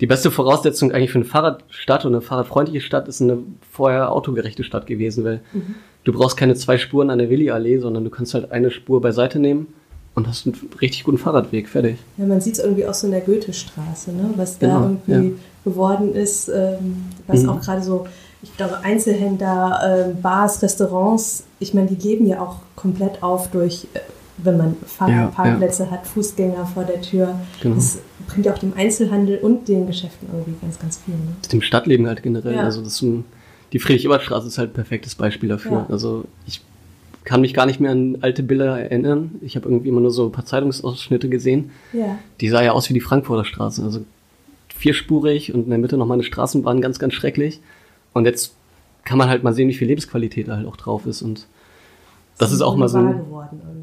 die 0.00 0.06
beste 0.06 0.30
Voraussetzung 0.30 0.92
eigentlich 0.92 1.10
für 1.10 1.18
eine 1.18 1.24
Fahrradstadt 1.24 2.04
und 2.04 2.14
eine 2.14 2.22
fahrradfreundliche 2.22 2.80
Stadt 2.80 3.08
ist 3.08 3.20
eine 3.20 3.38
vorher 3.70 4.12
autogerechte 4.12 4.62
Stadt 4.62 4.86
gewesen, 4.86 5.24
weil 5.24 5.40
mhm. 5.52 5.74
du 6.04 6.12
brauchst 6.12 6.36
keine 6.36 6.54
zwei 6.54 6.78
Spuren 6.78 7.10
an 7.10 7.18
der 7.18 7.28
Willi-Allee, 7.28 7.78
sondern 7.78 8.04
du 8.04 8.10
kannst 8.10 8.34
halt 8.34 8.52
eine 8.52 8.70
Spur 8.70 9.00
beiseite 9.00 9.40
nehmen 9.40 9.66
und 10.18 10.28
hast 10.28 10.46
einen 10.46 10.56
richtig 10.80 11.04
guten 11.04 11.16
Fahrradweg, 11.16 11.68
fertig. 11.68 11.96
Ja, 12.16 12.26
man 12.26 12.40
sieht 12.40 12.54
es 12.54 12.58
irgendwie 12.58 12.86
auch 12.86 12.94
so 12.94 13.06
in 13.06 13.12
der 13.12 13.22
Goethestraße, 13.22 14.12
ne? 14.12 14.30
was 14.36 14.58
genau, 14.58 14.80
da 14.80 14.90
irgendwie 15.06 15.28
ja. 15.28 15.34
geworden 15.64 16.14
ist, 16.14 16.48
ähm, 16.48 17.04
was 17.26 17.42
mhm. 17.42 17.48
auch 17.50 17.60
gerade 17.60 17.82
so, 17.82 18.06
ich 18.42 18.54
glaube, 18.56 18.78
Einzelhändler, 18.82 20.10
äh, 20.10 20.14
Bars, 20.20 20.62
Restaurants, 20.62 21.44
ich 21.60 21.72
meine, 21.72 21.88
die 21.88 22.08
leben 22.08 22.26
ja 22.26 22.40
auch 22.40 22.56
komplett 22.76 23.22
auf 23.22 23.50
durch, 23.50 23.86
äh, 23.94 24.00
wenn 24.38 24.56
man 24.56 24.76
Fahrradparkplätze 24.86 25.84
ja, 25.84 25.88
ja. 25.88 25.94
hat, 25.96 26.06
Fußgänger 26.06 26.66
vor 26.66 26.84
der 26.84 27.00
Tür. 27.00 27.34
Genau. 27.60 27.76
Das 27.76 27.98
bringt 28.28 28.46
ja 28.46 28.52
auch 28.52 28.58
dem 28.58 28.72
Einzelhandel 28.76 29.38
und 29.38 29.66
den 29.66 29.86
Geschäften 29.86 30.28
irgendwie 30.32 30.54
ganz, 30.60 30.78
ganz 30.78 30.98
viel. 30.98 31.14
Ne? 31.14 31.34
Dem 31.50 31.62
Stadtleben 31.62 32.06
halt 32.06 32.22
generell. 32.22 32.58
Also 32.58 32.82
das, 32.82 33.04
die 33.72 33.78
Friedrich-Ebert-Straße 33.78 34.46
ist 34.46 34.58
halt 34.58 34.70
ein 34.70 34.74
perfektes 34.74 35.16
Beispiel 35.16 35.48
dafür. 35.48 35.86
Also 35.88 36.24
ich 36.46 36.60
kann 37.28 37.42
mich 37.42 37.52
gar 37.52 37.66
nicht 37.66 37.78
mehr 37.78 37.90
an 37.90 38.16
alte 38.22 38.42
Bilder 38.42 38.80
erinnern. 38.80 39.32
Ich 39.42 39.54
habe 39.54 39.68
irgendwie 39.68 39.90
immer 39.90 40.00
nur 40.00 40.10
so 40.10 40.24
ein 40.24 40.32
paar 40.32 40.46
Zeitungsausschnitte 40.46 41.28
gesehen. 41.28 41.72
Ja. 41.92 42.18
Die 42.40 42.48
sah 42.48 42.62
ja 42.62 42.72
aus 42.72 42.88
wie 42.88 42.94
die 42.94 43.02
Frankfurter 43.02 43.44
Straße. 43.44 43.82
Also 43.82 44.00
vierspurig 44.74 45.52
und 45.52 45.64
in 45.64 45.68
der 45.68 45.78
Mitte 45.78 45.98
nochmal 45.98 46.14
eine 46.14 46.22
Straßenbahn, 46.22 46.80
ganz, 46.80 46.98
ganz 46.98 47.12
schrecklich. 47.12 47.60
Und 48.14 48.24
jetzt 48.24 48.54
kann 49.04 49.18
man 49.18 49.28
halt 49.28 49.42
mal 49.42 49.52
sehen, 49.52 49.68
wie 49.68 49.74
viel 49.74 49.88
Lebensqualität 49.88 50.48
da 50.48 50.56
halt 50.56 50.66
auch 50.66 50.76
drauf 50.76 51.04
ist. 51.04 51.20
Und 51.20 51.46
das, 52.38 52.48
das 52.48 52.52
ist 52.52 52.62
auch 52.62 52.76
mal 52.76 52.88
so 52.88 52.96
ein, 52.96 53.20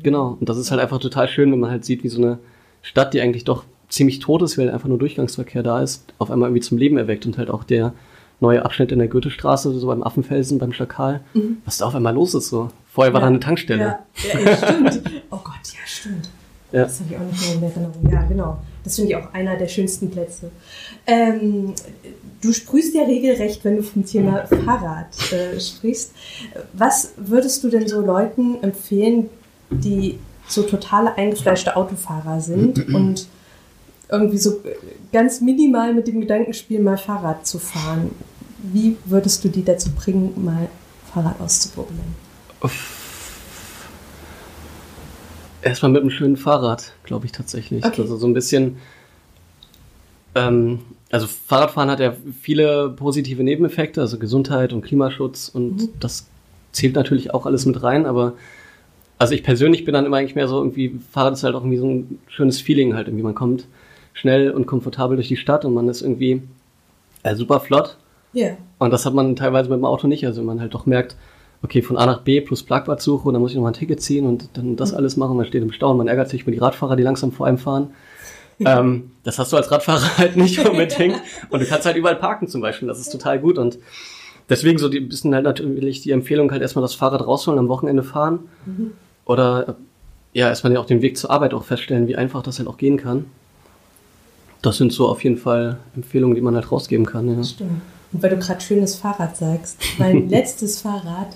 Genau. 0.01 0.37
Und 0.39 0.49
das 0.49 0.57
ist 0.57 0.71
halt 0.71 0.81
einfach 0.81 0.97
total 0.97 1.27
schön, 1.27 1.51
wenn 1.51 1.59
man 1.59 1.69
halt 1.69 1.85
sieht, 1.85 2.03
wie 2.03 2.09
so 2.09 2.19
eine 2.19 2.39
Stadt, 2.81 3.13
die 3.13 3.21
eigentlich 3.21 3.43
doch 3.43 3.63
ziemlich 3.89 4.17
tot 4.17 4.41
ist, 4.41 4.57
weil 4.57 4.71
einfach 4.71 4.89
nur 4.89 4.97
Durchgangsverkehr 4.97 5.61
da 5.61 5.83
ist, 5.83 6.11
auf 6.17 6.31
einmal 6.31 6.49
irgendwie 6.49 6.63
zum 6.63 6.79
Leben 6.79 6.97
erweckt 6.97 7.27
und 7.27 7.37
halt 7.37 7.51
auch 7.51 7.63
der 7.63 7.93
neue 8.39 8.63
Abschnitt 8.63 8.91
in 8.91 8.99
der 8.99 9.07
Goethestraße, 9.07 9.77
so 9.77 9.87
beim 9.87 10.03
Affenfelsen, 10.03 10.59
beim 10.59 10.73
Schakal, 10.73 11.21
mhm. 11.33 11.57
was 11.65 11.77
da 11.77 11.85
auf 11.85 11.95
einmal 11.95 12.13
los 12.13 12.33
ist 12.33 12.49
so. 12.49 12.69
Vorher 12.91 13.13
war 13.13 13.21
da 13.21 13.27
eine 13.27 13.39
Tankstelle. 13.39 13.99
Ja, 14.33 14.39
ja, 14.39 14.57
stimmt. 14.57 15.01
Oh 15.31 15.39
Gott, 15.43 15.55
ja, 15.65 15.79
stimmt. 15.85 16.29
Ja. 16.71 16.83
Das 16.83 16.99
habe 16.99 17.09
ich 17.13 17.17
auch 17.17 17.23
nicht 17.23 17.41
mehr 17.41 17.55
in 17.55 17.63
Erinnerung. 17.63 18.11
Ja, 18.11 18.23
genau. 18.23 18.57
Das 18.83 18.95
finde 18.95 19.11
ich 19.11 19.17
auch 19.17 19.33
einer 19.33 19.55
der 19.57 19.67
schönsten 19.67 20.11
Plätze. 20.11 20.51
Ähm, 21.07 21.73
du 22.41 22.53
sprühst 22.53 22.93
ja 22.93 23.03
regelrecht, 23.03 23.63
wenn 23.63 23.77
du 23.77 23.83
vom 23.83 24.05
Thema 24.05 24.45
Fahrrad 24.45 25.07
äh, 25.31 25.59
sprichst. 25.59 26.13
Was 26.73 27.13
würdest 27.17 27.63
du 27.63 27.69
denn 27.69 27.87
so 27.87 28.01
Leuten 28.01 28.61
empfehlen, 28.61 29.29
die 29.69 30.19
so 30.47 30.63
totale 30.63 31.17
eingefleischte 31.17 31.75
Autofahrer 31.75 32.39
sind 32.39 32.87
und 32.93 33.27
irgendwie 34.09 34.37
so 34.37 34.61
ganz 35.11 35.41
minimal 35.41 35.93
mit 35.93 36.07
dem 36.07 36.21
Gedanken 36.21 36.53
spielen, 36.53 36.83
mal 36.83 36.97
Fahrrad 36.97 37.45
zu 37.45 37.59
fahren? 37.59 38.11
Wie 38.59 38.97
würdest 39.05 39.43
du 39.43 39.49
die 39.49 39.63
dazu 39.63 39.91
bringen, 39.91 40.33
mal 40.43 40.69
Fahrrad 41.13 41.39
auszuprobieren? 41.39 42.15
Erstmal 45.61 45.91
mit 45.91 46.01
einem 46.01 46.11
schönen 46.11 46.37
Fahrrad, 46.37 46.93
glaube 47.03 47.25
ich 47.25 47.31
tatsächlich. 47.31 47.85
Okay. 47.85 48.01
Also 48.01 48.17
so 48.17 48.27
ein 48.27 48.33
bisschen. 48.33 48.77
Ähm, 50.35 50.79
also 51.11 51.27
Fahrradfahren 51.27 51.89
hat 51.89 51.99
ja 51.99 52.13
viele 52.41 52.89
positive 52.89 53.43
Nebeneffekte, 53.43 54.01
also 54.01 54.19
Gesundheit 54.19 54.73
und 54.73 54.81
Klimaschutz 54.81 55.49
und 55.49 55.77
mhm. 55.77 55.89
das 55.99 56.27
zählt 56.71 56.95
natürlich 56.95 57.33
auch 57.33 57.45
alles 57.45 57.65
mit 57.65 57.81
rein, 57.83 58.05
aber 58.05 58.33
also 59.17 59.33
ich 59.33 59.43
persönlich 59.43 59.85
bin 59.85 59.93
dann 59.93 60.05
immer 60.05 60.17
eigentlich 60.17 60.35
mehr 60.35 60.47
so 60.47 60.57
irgendwie, 60.57 60.99
Fahrrad 61.11 61.33
ist 61.33 61.43
halt 61.43 61.55
auch 61.55 61.61
irgendwie 61.61 61.77
so 61.77 61.87
ein 61.87 62.19
schönes 62.27 62.59
Feeling 62.59 62.95
halt 62.95 63.07
irgendwie. 63.07 63.23
Man 63.23 63.35
kommt 63.35 63.65
schnell 64.15 64.49
und 64.49 64.65
komfortabel 64.65 65.17
durch 65.17 65.27
die 65.27 65.37
Stadt 65.37 65.65
und 65.65 65.75
man 65.75 65.87
ist 65.87 66.01
irgendwie 66.01 66.41
äh, 67.21 67.35
super 67.35 67.59
flott. 67.59 67.97
Ja. 68.33 68.47
Yeah. 68.47 68.57
Und 68.79 68.91
das 68.91 69.05
hat 69.05 69.13
man 69.13 69.35
teilweise 69.35 69.69
mit 69.69 69.77
dem 69.77 69.85
Auto 69.85 70.07
nicht. 70.07 70.25
Also 70.25 70.41
man 70.41 70.59
halt 70.59 70.73
doch 70.73 70.87
merkt, 70.87 71.15
okay, 71.61 71.81
von 71.81 71.97
A 71.97 72.05
nach 72.05 72.21
B 72.21 72.41
plus 72.41 72.63
Parkplatzsuche 72.63 73.27
und 73.27 73.33
dann 73.33 73.41
muss 73.41 73.51
ich 73.51 73.57
noch 73.57 73.63
mal 73.63 73.69
ein 73.69 73.75
Ticket 73.75 74.01
ziehen 74.01 74.25
und 74.25 74.49
dann 74.53 74.75
das 74.75 74.91
mhm. 74.91 74.97
alles 74.97 75.17
machen. 75.17 75.37
Man 75.37 75.45
steht 75.45 75.61
im 75.61 75.71
Stau 75.71 75.91
und 75.91 75.97
man 75.97 76.07
ärgert 76.07 76.29
sich 76.29 76.41
über 76.41 76.51
die 76.51 76.57
Radfahrer, 76.57 76.95
die 76.95 77.03
langsam 77.03 77.31
vor 77.31 77.45
einem 77.45 77.57
fahren. 77.57 77.93
ähm, 78.59 79.11
das 79.23 79.37
hast 79.37 79.51
du 79.51 79.57
als 79.57 79.69
Radfahrer 79.69 80.17
halt 80.17 80.37
nicht 80.37 80.59
unbedingt. 80.59 81.21
und 81.49 81.61
du 81.61 81.65
kannst 81.65 81.85
halt 81.85 81.97
überall 81.97 82.15
parken 82.15 82.47
zum 82.47 82.61
Beispiel. 82.61 82.87
Das 82.87 82.99
ist 82.99 83.09
total 83.09 83.39
gut. 83.39 83.57
Und 83.57 83.79
deswegen 84.49 84.77
so 84.77 84.87
die 84.87 85.01
bisschen 85.01 85.33
halt 85.33 85.43
natürlich 85.43 86.01
die 86.01 86.11
Empfehlung 86.11 86.51
halt 86.51 86.61
erstmal 86.61 86.83
das 86.83 86.95
Fahrrad 86.95 87.25
rausholen, 87.25 87.59
am 87.59 87.67
Wochenende 87.67 88.03
fahren. 88.03 88.39
Mhm. 88.65 88.91
Oder 89.25 89.75
ja, 90.33 90.49
erstmal 90.49 90.73
ja 90.73 90.79
auch 90.79 90.85
den 90.85 91.01
Weg 91.01 91.17
zur 91.17 91.31
Arbeit 91.31 91.53
auch 91.53 91.63
feststellen, 91.63 92.07
wie 92.07 92.15
einfach 92.15 92.43
das 92.43 92.59
halt 92.59 92.67
auch 92.67 92.77
gehen 92.77 92.97
kann. 92.97 93.25
Das 94.61 94.77
sind 94.77 94.91
so 94.91 95.07
auf 95.07 95.23
jeden 95.23 95.37
Fall 95.37 95.77
Empfehlungen, 95.95 96.35
die 96.35 96.41
man 96.41 96.55
halt 96.55 96.71
rausgeben 96.71 97.05
kann. 97.05 97.35
Ja. 97.35 97.43
Stimmt. 97.43 97.81
Und 98.11 98.23
weil 98.23 98.29
du 98.29 98.37
gerade 98.37 98.61
schönes 98.61 98.95
Fahrrad 98.95 99.35
sagst, 99.35 99.77
mein 99.97 100.29
letztes 100.29 100.81
Fahrrad 100.81 101.35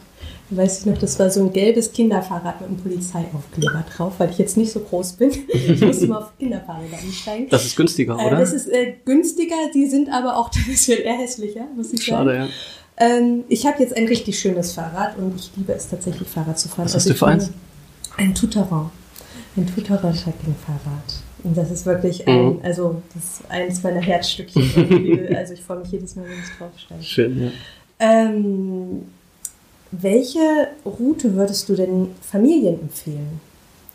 weiß 0.52 0.80
ich 0.80 0.86
noch, 0.88 0.98
das 0.98 1.20
war 1.20 1.30
so 1.30 1.42
ein 1.42 1.54
gelbes 1.54 1.92
Kinderfahrrad 1.92 2.62
mit 2.62 2.70
einem 2.70 2.80
Polizeiaufkleber 2.80 3.86
drauf, 3.96 4.14
weil 4.18 4.32
ich 4.32 4.38
jetzt 4.38 4.58
nicht 4.58 4.72
so 4.72 4.80
groß 4.80 5.14
bin. 5.14 5.32
Ich 5.48 5.82
musste 5.82 6.08
mal 6.08 6.20
auf 6.20 6.38
Kinderfahrräder 6.38 6.98
einsteigen. 6.98 7.50
Das 7.50 7.66
ist 7.66 7.76
günstiger, 7.76 8.18
äh, 8.18 8.26
oder? 8.26 8.38
das 8.38 8.54
ist 8.54 8.68
äh, 8.68 8.96
günstiger, 9.06 9.56
die 9.74 9.88
sind 9.88 10.10
aber 10.10 10.38
auch 10.38 10.50
ein 10.56 10.66
bisschen 10.66 11.00
eher 11.02 11.18
hässlicher, 11.18 11.68
muss 11.76 11.94
ich 11.94 12.04
Schade, 12.04 12.32
sagen. 12.32 12.50
Schade, 12.50 12.52
ja. 12.52 13.18
Ähm, 13.18 13.44
ich 13.48 13.66
habe 13.66 13.82
jetzt 13.82 13.96
ein 13.96 14.08
richtig 14.08 14.40
schönes 14.40 14.74
Fahrrad 14.74 15.18
und 15.18 15.40
ich 15.40 15.52
liebe 15.56 15.72
es 15.74 15.88
tatsächlich, 15.88 16.28
Fahrrad 16.28 16.58
zu 16.58 16.68
fahren. 16.68 16.86
Was 16.86 16.96
hast 16.96 17.04
also 17.04 17.14
du 17.14 17.20
für 17.20 17.28
eins? 17.28 17.52
Ein 18.18 18.36
Touteron. 18.36 18.90
Ein 19.56 19.68
Touteron-Trekking-Fahrrad. 19.68 21.29
Und 21.44 21.58
das 21.58 21.72
ist 21.72 21.86
wirklich 21.86 22.28
ein, 22.28 22.56
mhm. 22.56 22.60
also 22.64 23.02
das 23.14 23.24
ist 23.24 23.52
eines 23.52 23.82
meiner 23.84 24.02
Herzstückchen. 24.02 25.36
also 25.36 25.54
ich 25.54 25.62
freue 25.62 25.80
mich 25.80 25.92
jedes 25.92 26.16
Mal, 26.16 26.26
wenn 26.26 26.40
ich 26.40 26.58
draufsteige. 26.58 27.04
Schön, 27.04 27.42
ja. 27.42 27.52
Ähm, 28.00 29.04
welche 29.92 30.40
Route 30.86 31.36
würdest 31.36 31.68
du 31.70 31.76
denn 31.76 32.10
Familien 32.22 32.80
empfehlen, 32.80 33.40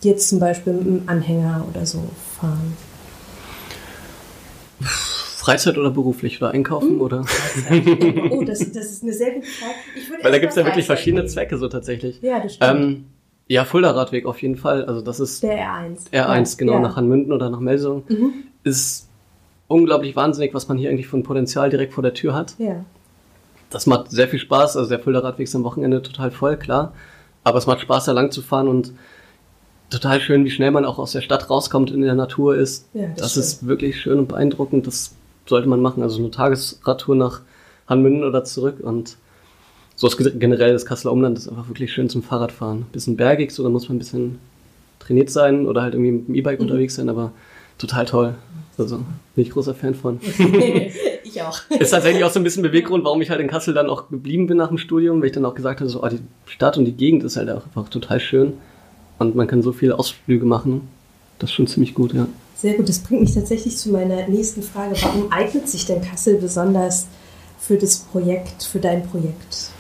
die 0.03 0.09
jetzt 0.09 0.29
zum 0.29 0.39
Beispiel 0.41 0.73
mit 0.73 0.87
einem 0.87 1.03
Anhänger 1.07 1.67
oder 1.71 1.87
so 1.87 2.03
fahren? 2.41 2.77
Freizeit 5.45 5.77
oder 5.77 5.91
beruflich 5.91 6.41
oder 6.41 6.53
einkaufen 6.53 6.93
hm? 6.93 7.01
oder? 7.03 7.25
oh, 8.31 8.43
das, 8.45 8.61
das, 8.73 8.87
ist 8.87 9.03
eine 9.03 9.13
sehr 9.13 9.33
gute 9.33 9.47
Frage. 9.47 10.25
Weil 10.25 10.33
da 10.33 10.39
gibt 10.39 10.51
es 10.51 10.57
ja 10.57 10.65
wirklich 10.65 10.87
verschiedene 10.87 11.27
Zwecke 11.27 11.59
so 11.59 11.69
tatsächlich. 11.69 12.21
Ja, 12.23 12.41
das 12.41 12.55
stimmt. 12.55 12.81
Ähm, 12.81 13.05
ja, 13.47 13.65
Fulda-Radweg 13.65 14.27
auf 14.27 14.41
jeden 14.43 14.57
Fall. 14.57 14.85
Also 14.85 15.01
das 15.01 15.21
ist 15.21 15.43
der 15.43 15.59
R1. 15.59 16.11
R1, 16.13 16.13
ja. 16.13 16.45
genau, 16.57 16.73
ja. 16.75 16.81
nach 16.81 16.97
Hanmünden 16.97 17.33
oder 17.33 17.51
nach 17.51 17.61
Melsung. 17.61 18.05
Mhm. 18.09 18.33
Ist 18.63 19.09
unglaublich 19.69 20.17
wahnsinnig, 20.17 20.55
was 20.55 20.69
man 20.69 20.79
hier 20.79 20.91
eigentlich 20.91 21.09
von 21.09 21.23
Potenzial 21.23 21.71
direkt 21.71 21.93
vor 21.93 22.03
der 22.03 22.15
Tür 22.15 22.35
hat. 22.35 22.55
Ja. 22.59 22.85
Das 23.71 23.87
macht 23.87 24.11
sehr 24.11 24.29
viel 24.29 24.39
Spaß. 24.39 24.77
Also 24.77 24.89
der 24.89 25.01
Fulda-Radweg 25.01 25.45
ist 25.45 25.55
am 25.55 25.65
Wochenende 25.65 26.03
total 26.03 26.31
voll, 26.31 26.57
klar. 26.57 26.93
Aber 27.43 27.59
es 27.59 27.67
macht 27.67 27.81
Spaß, 27.81 28.07
da 28.07 28.13
lang 28.13 28.31
zu 28.31 28.41
fahren 28.41 28.69
und 28.69 28.93
total 29.91 30.21
schön, 30.21 30.45
wie 30.45 30.51
schnell 30.51 30.71
man 30.71 30.85
auch 30.85 30.99
aus 30.99 31.13
der 31.13 31.21
Stadt 31.21 31.51
rauskommt, 31.51 31.91
in 31.91 32.01
der 32.01 32.15
Natur 32.15 32.57
ist. 32.57 32.89
Ja, 32.95 33.09
das, 33.09 33.35
das 33.35 33.37
ist 33.37 33.67
wirklich 33.67 34.01
schön 34.01 34.19
und 34.19 34.29
beeindruckend. 34.29 34.87
Das 34.87 35.15
sollte 35.47 35.69
man 35.69 35.83
machen. 35.83 36.03
Also 36.03 36.19
eine 36.19 36.31
Tagesradtour 36.31 37.17
nach 37.17 37.43
Hanmünden 37.87 38.25
oder 38.25 38.45
zurück 38.45 38.79
und 38.81 39.19
so 39.97 40.09
ist 40.09 40.19
generell 40.41 40.73
das 40.73 40.87
Kasseler 40.87 41.13
Umland 41.13 41.39
ist 41.39 41.49
einfach 41.49 41.69
wirklich 41.69 41.93
schön 41.93 42.09
zum 42.09 42.23
Fahrradfahren. 42.23 42.87
Bisschen 42.93 43.17
bergig, 43.17 43.53
so 43.53 43.63
da 43.63 43.69
muss 43.69 43.89
man 43.89 43.97
ein 43.97 44.01
bisschen 44.01 44.39
trainiert 44.99 45.31
sein 45.31 45.67
oder 45.67 45.83
halt 45.83 45.95
irgendwie 45.95 46.13
mit 46.13 46.29
dem 46.29 46.35
E-Bike 46.35 46.59
mhm. 46.59 46.67
unterwegs 46.67 46.97
sein, 46.97 47.09
aber 47.09 47.33
total 47.79 48.05
toll. 48.05 48.35
Also 48.77 48.97
bin 49.35 49.45
ich 49.45 49.51
großer 49.51 49.75
Fan 49.75 49.95
von. 49.95 50.19
ich 51.25 51.43
auch. 51.43 51.61
Ist 51.79 51.91
tatsächlich 51.91 52.25
auch 52.25 52.31
so 52.31 52.41
ein 52.41 52.43
bisschen 52.43 52.63
Beweggrund, 52.63 53.05
warum 53.05 53.23
ich 53.23 53.31
halt 53.31 53.41
in 53.41 53.47
Kassel 53.47 53.73
dann 53.73 53.89
auch 53.89 54.09
geblieben 54.09 54.49
bin 54.49 54.57
nach 54.57 54.69
dem 54.69 54.79
Studium, 54.79 55.21
weil 55.21 55.27
ich 55.27 55.33
dann 55.33 55.45
auch 55.45 55.55
gesagt 55.55 55.81
habe, 55.81 55.89
so, 55.89 56.03
oh, 56.03 56.09
die 56.09 56.19
Stadt 56.47 56.77
und 56.77 56.85
die 56.85 56.93
Gegend 56.93 57.23
ist 57.23 57.37
halt 57.37 57.51
auch 57.51 57.65
einfach 57.67 57.89
total 57.89 58.19
schön 58.19 58.55
und 59.19 59.37
man 59.37 59.47
kann 59.47 59.63
so 59.63 59.73
viele 59.73 59.99
Ausflüge 59.99 60.45
machen. 60.45 60.89
Das 61.39 61.51
ist 61.51 61.55
schon 61.55 61.67
ziemlich 61.67 61.95
gut, 61.95 62.15
ja. 62.15 62.27
Sehr 62.57 62.75
gut, 62.75 62.89
das 62.89 63.01
bringt 63.01 63.21
mich 63.21 63.35
tatsächlich 63.35 63.77
zu 63.77 63.91
meiner 63.91 64.27
nächsten 64.29 64.63
Frage. 64.63 64.97
Warum 65.03 65.31
eignet 65.31 65.69
sich 65.69 65.87
denn 65.87 66.01
Kassel 66.01 66.37
besonders 66.37 67.07
für 67.61 67.77
das 67.77 67.99
Projekt, 67.99 68.63
für 68.63 68.79
dein 68.79 69.07
Projekt? 69.07 69.74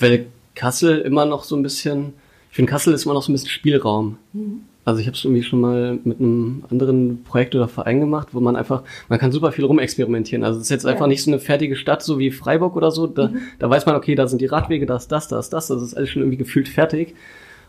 Weil 0.00 0.26
Kassel 0.54 0.98
immer 1.00 1.24
noch 1.24 1.44
so 1.44 1.56
ein 1.56 1.62
bisschen, 1.62 2.14
ich 2.50 2.56
finde 2.56 2.70
Kassel 2.70 2.94
ist 2.94 3.04
immer 3.04 3.14
noch 3.14 3.22
so 3.22 3.30
ein 3.30 3.34
bisschen 3.34 3.50
Spielraum. 3.50 4.18
Mhm. 4.32 4.62
Also 4.84 5.00
ich 5.00 5.06
habe 5.06 5.16
es 5.16 5.22
irgendwie 5.22 5.42
schon 5.42 5.60
mal 5.60 5.98
mit 6.02 6.18
einem 6.18 6.64
anderen 6.70 7.22
Projekt 7.22 7.54
oder 7.54 7.68
Verein 7.68 8.00
gemacht, 8.00 8.28
wo 8.32 8.40
man 8.40 8.56
einfach, 8.56 8.84
man 9.10 9.18
kann 9.18 9.32
super 9.32 9.52
viel 9.52 9.66
rumexperimentieren. 9.66 10.42
Also 10.42 10.58
es 10.58 10.64
ist 10.64 10.70
jetzt 10.70 10.84
ja. 10.84 10.90
einfach 10.90 11.06
nicht 11.06 11.22
so 11.22 11.30
eine 11.30 11.40
fertige 11.40 11.76
Stadt, 11.76 12.02
so 12.02 12.18
wie 12.18 12.30
Freiburg 12.30 12.74
oder 12.74 12.90
so. 12.90 13.06
Da, 13.06 13.28
mhm. 13.28 13.38
da 13.58 13.68
weiß 13.68 13.84
man, 13.84 13.96
okay, 13.96 14.14
da 14.14 14.26
sind 14.26 14.40
die 14.40 14.46
Radwege, 14.46 14.86
da 14.86 14.96
ist 14.96 15.08
das, 15.08 15.28
da 15.28 15.38
ist 15.38 15.50
das. 15.50 15.70
Also 15.70 15.84
es 15.84 15.92
ist 15.92 15.94
alles 15.94 16.08
schon 16.08 16.22
irgendwie 16.22 16.38
gefühlt 16.38 16.68
fertig. 16.68 17.14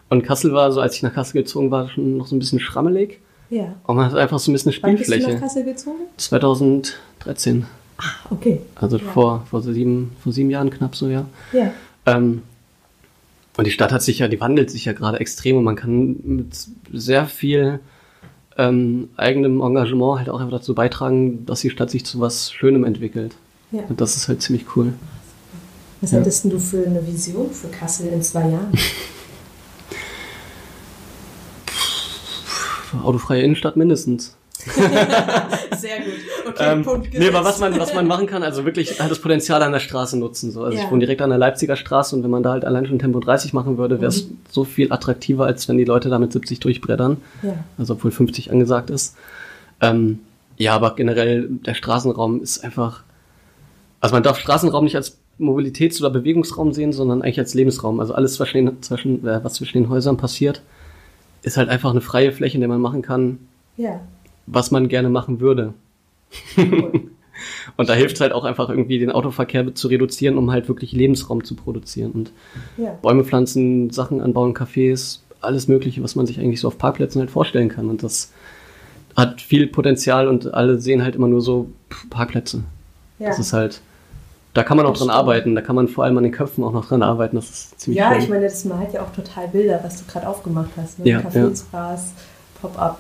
Und 0.10 0.24
Kassel 0.24 0.54
war 0.54 0.72
so, 0.72 0.80
als 0.80 0.96
ich 0.96 1.04
nach 1.04 1.14
Kassel 1.14 1.42
gezogen 1.42 1.72
war, 1.72 1.90
schon 1.90 2.18
noch 2.18 2.28
so 2.28 2.38
ein 2.38 2.40
bisschen 2.40 2.62
schrammelig. 2.62 3.20
Ja. 3.50 3.76
Und 3.86 3.98
man 3.98 4.06
hat 4.06 4.16
einfach 4.16 4.40
so 4.40 4.50
ein 4.50 4.54
bisschen 4.54 4.70
eine 4.70 4.96
Spielfläche. 4.96 5.12
Wann 5.12 5.18
bist 5.18 5.28
du 5.28 5.34
nach 5.34 5.42
Kassel 5.42 5.64
gezogen? 5.66 6.00
2013. 6.16 7.66
Ah, 7.98 8.04
okay. 8.30 8.62
Also 8.76 8.98
ja. 8.98 9.04
vor, 9.04 9.46
vor, 9.50 9.62
sieben, 9.62 10.14
vor 10.24 10.32
sieben 10.32 10.50
Jahren 10.50 10.70
knapp 10.70 10.96
so, 10.96 11.10
ja. 11.10 11.26
Ja. 11.52 11.74
Ähm, 12.06 12.44
und 13.58 13.68
die 13.68 13.72
Stadt 13.72 13.92
hat 13.92 14.02
sich 14.02 14.20
ja, 14.20 14.28
die 14.28 14.40
wandelt 14.40 14.72
sich 14.72 14.86
ja 14.86 14.94
gerade 14.94 15.20
extrem 15.20 15.58
und 15.58 15.64
man 15.64 15.76
kann 15.76 16.16
mit 16.24 16.56
sehr 16.94 17.26
viel 17.26 17.80
ähm, 18.58 19.10
eigenem 19.18 19.62
Engagement 19.62 20.20
halt 20.20 20.30
auch 20.30 20.40
einfach 20.40 20.60
dazu 20.60 20.76
beitragen, 20.76 21.46
dass 21.46 21.62
die 21.62 21.70
Stadt 21.70 21.90
sich 21.90 22.06
zu 22.06 22.20
was 22.20 22.52
Schönem 22.52 22.84
entwickelt. 22.84 23.36
Ja. 23.72 23.84
Und 23.90 24.02
das 24.02 24.16
ist 24.16 24.28
halt 24.28 24.42
ziemlich 24.42 24.66
cool. 24.76 24.94
Was 26.02 26.12
ja. 26.12 26.20
hattest 26.20 26.46
du 26.46 26.60
für 26.60 26.86
eine 26.86 27.06
Vision 27.06 27.52
für 27.52 27.68
Kassel 27.68 28.08
in 28.08 28.24
zwei 28.24 28.50
Jahren? 28.50 28.72
autofreie 33.04 33.42
Innenstadt 33.42 33.76
mindestens. 33.76 34.36
Sehr 35.80 36.00
gut. 36.00 36.14
Okay, 36.48 36.72
ähm, 36.72 36.84
Punkt. 36.84 37.14
Nee, 37.14 37.28
aber 37.30 37.44
was 37.44 37.60
man, 37.60 37.80
was 37.80 37.94
man 37.94 38.08
machen 38.08 38.28
kann, 38.28 38.44
also 38.44 38.66
wirklich 38.66 39.00
halt 39.00 39.12
das 39.12 39.20
Potenzial 39.20 39.62
an 39.64 39.72
der 39.72 39.80
Straße 39.80 40.18
nutzen. 40.18 40.52
So. 40.52 40.64
Also 40.64 40.78
ja. 40.78 40.84
ich 40.84 40.92
wohne 40.92 41.00
direkt 41.00 41.22
an 41.22 41.30
der 41.30 41.40
Leipziger 41.40 41.76
Straße 41.76 42.16
und 42.16 42.24
wenn 42.24 42.30
man 42.30 42.44
da 42.44 42.52
halt 42.52 42.66
allein 42.66 42.86
schon 42.86 43.00
Tempo 43.00 43.20
30 43.20 43.54
machen 43.54 43.78
würde, 43.78 44.02
wäre 44.02 44.10
es 44.10 44.26
mhm. 44.26 44.38
so 44.50 44.64
viel 44.64 44.92
attraktiver, 44.92 45.46
als 45.46 45.68
wenn 45.68 45.78
die 45.78 45.86
Leute 45.86 46.10
da 46.10 46.20
mit 46.20 46.34
70 46.34 46.60
durchbreddern. 46.60 47.18
Ja. 47.42 47.54
Also 47.78 47.94
obwohl 47.94 48.12
50 48.12 48.52
angesagt 48.52 48.90
ist. 48.90 49.16
Ähm, 49.82 50.20
ja, 50.58 50.76
aber 50.76 50.96
generell 50.96 51.48
der 51.50 51.74
Straßenraum 51.74 52.42
ist 52.42 52.64
einfach. 52.64 53.04
Also 54.02 54.16
man 54.16 54.24
darf 54.24 54.40
Straßenraum 54.40 54.84
nicht 54.84 54.96
als 54.96 55.18
Mobilitäts- 55.40 56.00
oder 56.02 56.10
Bewegungsraum 56.10 56.74
sehen, 56.74 56.94
sondern 56.94 57.22
eigentlich 57.22 57.40
als 57.40 57.54
Lebensraum. 57.54 58.00
Also 58.00 58.14
alles, 58.14 58.40
was 58.40 58.50
zwischen, 58.50 58.82
zwischen, 58.82 59.28
äh, 59.28 59.44
was 59.44 59.54
zwischen 59.54 59.78
den 59.78 59.90
Häusern 59.90 60.18
passiert, 60.18 60.62
ist 61.44 61.58
halt 61.58 61.70
einfach 61.70 61.92
eine 61.92 62.02
freie 62.02 62.32
Fläche, 62.32 62.56
in 62.56 62.62
der 62.62 62.70
man 62.70 62.82
machen 62.82 63.02
kann, 63.02 63.40
ja. 63.80 64.02
Was 64.52 64.72
man 64.72 64.88
gerne 64.88 65.10
machen 65.10 65.40
würde. 65.40 65.74
und 67.78 67.90
da 67.90 67.94
hilft 67.94 68.16
es 68.16 68.22
halt 68.22 68.34
auch 68.34 68.44
einfach 68.44 68.70
irgendwie, 68.70 69.00
den 69.00 69.12
Autoverkehr 69.12 69.74
zu 69.76 69.88
reduzieren, 69.88 70.38
um 70.38 70.52
halt 70.52 70.68
wirklich 70.68 70.92
Lebensraum 70.92 71.44
zu 71.44 71.56
produzieren. 71.56 72.12
Und 72.12 72.32
ja. 72.78 72.98
Bäume 73.02 73.24
pflanzen, 73.24 73.90
Sachen 73.90 74.22
anbauen, 74.22 74.54
Cafés, 74.54 75.20
alles 75.42 75.68
Mögliche, 75.68 76.04
was 76.04 76.16
man 76.16 76.28
sich 76.28 76.40
eigentlich 76.40 76.62
so 76.62 76.68
auf 76.68 76.78
Parkplätzen 76.78 77.20
halt 77.22 77.32
vorstellen 77.32 77.70
kann. 77.70 77.90
Und 77.90 78.04
das 78.04 78.32
hat 79.16 79.42
viel 79.42 79.68
Potenzial 79.68 80.28
und 80.28 80.54
alle 80.54 80.80
sehen 80.80 81.04
halt 81.04 81.16
immer 81.16 81.28
nur 81.28 81.42
so 81.42 81.70
Parkplätze. 82.10 82.64
Ja. 83.20 83.28
Das 83.30 83.40
ist 83.40 83.54
halt 83.54 83.82
da 84.54 84.64
kann 84.64 84.78
man 84.78 84.86
auch 84.86 84.98
dran 84.98 85.10
arbeiten. 85.10 85.56
Da 85.56 85.62
kann 85.62 85.76
man 85.76 85.88
vor 85.88 86.04
allem 86.04 86.18
an 86.18 86.24
den 86.24 86.32
Köpfen 86.32 86.64
auch 86.64 86.74
noch 86.74 86.88
dran 86.88 87.04
arbeiten. 87.04 87.36
Das 87.36 87.50
ist 87.50 87.80
ziemlich 87.80 88.00
Ja, 88.00 88.12
schön. 88.14 88.24
ich 88.24 88.30
meine, 88.30 88.46
das 88.46 88.66
malt 88.66 88.94
ja 88.94 89.04
auch 89.04 89.14
total 89.14 89.48
Bilder, 89.48 89.80
was 89.84 90.04
du 90.04 90.12
gerade 90.12 90.28
aufgemacht 90.28 90.72
hast. 90.76 91.00
Ne? 91.00 91.10
Ja, 91.10 91.20
Cafés, 91.20 91.64
ja. 91.72 91.98
Pop-up. 92.60 93.00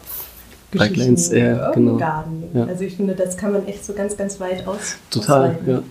Bikelanes, 0.72 1.32
ja, 1.32 1.72
genau. 1.72 1.98
Garten. 1.98 2.44
Ja. 2.54 2.66
Also 2.66 2.84
ich 2.84 2.96
finde, 2.96 3.16
das 3.16 3.38
kann 3.38 3.54
man 3.54 3.68
echt 3.68 3.84
so 3.84 3.94
ganz, 3.94 4.16
ganz 4.16 4.40
weit 4.40 4.68
aus. 4.68 4.98
Total, 5.10 5.58
ja. 5.66 5.82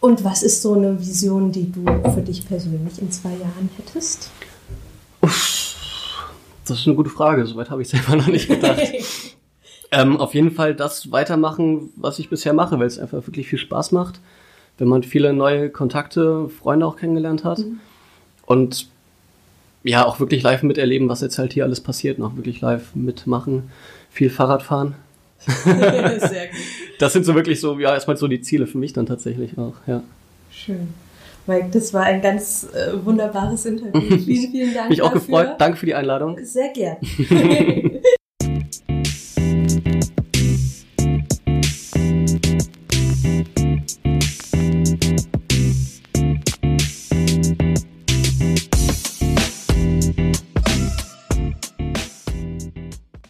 Und 0.00 0.24
was 0.24 0.42
ist 0.42 0.62
so 0.62 0.74
eine 0.74 0.98
Vision, 0.98 1.52
die 1.52 1.70
du 1.70 1.84
für 2.12 2.22
dich 2.22 2.46
persönlich 2.46 3.00
in 3.00 3.10
zwei 3.12 3.30
Jahren 3.30 3.70
hättest? 3.76 4.30
Uff, 5.20 5.76
das 6.66 6.80
ist 6.80 6.86
eine 6.86 6.96
gute 6.96 7.10
Frage. 7.10 7.46
Soweit 7.46 7.70
habe 7.70 7.82
ich 7.82 7.88
selber 7.88 8.16
noch 8.16 8.26
nicht 8.26 8.48
gedacht. 8.48 8.80
Ähm, 9.94 10.16
auf 10.16 10.32
jeden 10.32 10.52
Fall 10.52 10.74
das 10.74 11.12
weitermachen, 11.12 11.90
was 11.96 12.18
ich 12.18 12.30
bisher 12.30 12.54
mache, 12.54 12.78
weil 12.78 12.86
es 12.86 12.98
einfach 12.98 13.26
wirklich 13.26 13.46
viel 13.46 13.58
Spaß 13.58 13.92
macht, 13.92 14.20
wenn 14.78 14.88
man 14.88 15.02
viele 15.02 15.34
neue 15.34 15.68
Kontakte, 15.68 16.48
Freunde 16.48 16.86
auch 16.86 16.96
kennengelernt 16.96 17.44
hat. 17.44 17.58
Mhm. 17.58 17.78
Und 18.46 18.88
ja, 19.84 20.06
auch 20.06 20.20
wirklich 20.20 20.42
live 20.42 20.62
miterleben, 20.62 21.08
was 21.08 21.20
jetzt 21.20 21.38
halt 21.38 21.52
hier 21.52 21.64
alles 21.64 21.80
passiert, 21.80 22.18
noch 22.18 22.36
wirklich 22.36 22.60
live 22.60 22.94
mitmachen, 22.94 23.70
viel 24.10 24.30
Fahrrad 24.30 24.62
fahren. 24.62 24.94
Sehr 25.64 26.18
gut. 26.18 26.56
Das 26.98 27.12
sind 27.12 27.24
so 27.24 27.34
wirklich 27.34 27.60
so, 27.60 27.78
ja, 27.78 27.92
erstmal 27.92 28.16
so 28.16 28.28
die 28.28 28.40
Ziele 28.40 28.66
für 28.66 28.78
mich 28.78 28.92
dann 28.92 29.06
tatsächlich 29.06 29.58
auch, 29.58 29.74
ja. 29.86 30.02
Schön. 30.50 30.94
Mike, 31.46 31.70
das 31.72 31.92
war 31.92 32.04
ein 32.04 32.22
ganz 32.22 32.68
äh, 32.72 33.04
wunderbares 33.04 33.66
Interview. 33.66 34.00
Vielen, 34.18 34.52
vielen 34.52 34.74
Dank. 34.74 34.90
Mich 34.90 35.02
auch 35.02 35.12
dafür. 35.12 35.20
gefreut. 35.20 35.54
Danke 35.58 35.76
für 35.76 35.86
die 35.86 35.94
Einladung. 35.94 36.38
Sehr 36.44 36.68
gern. 36.68 36.98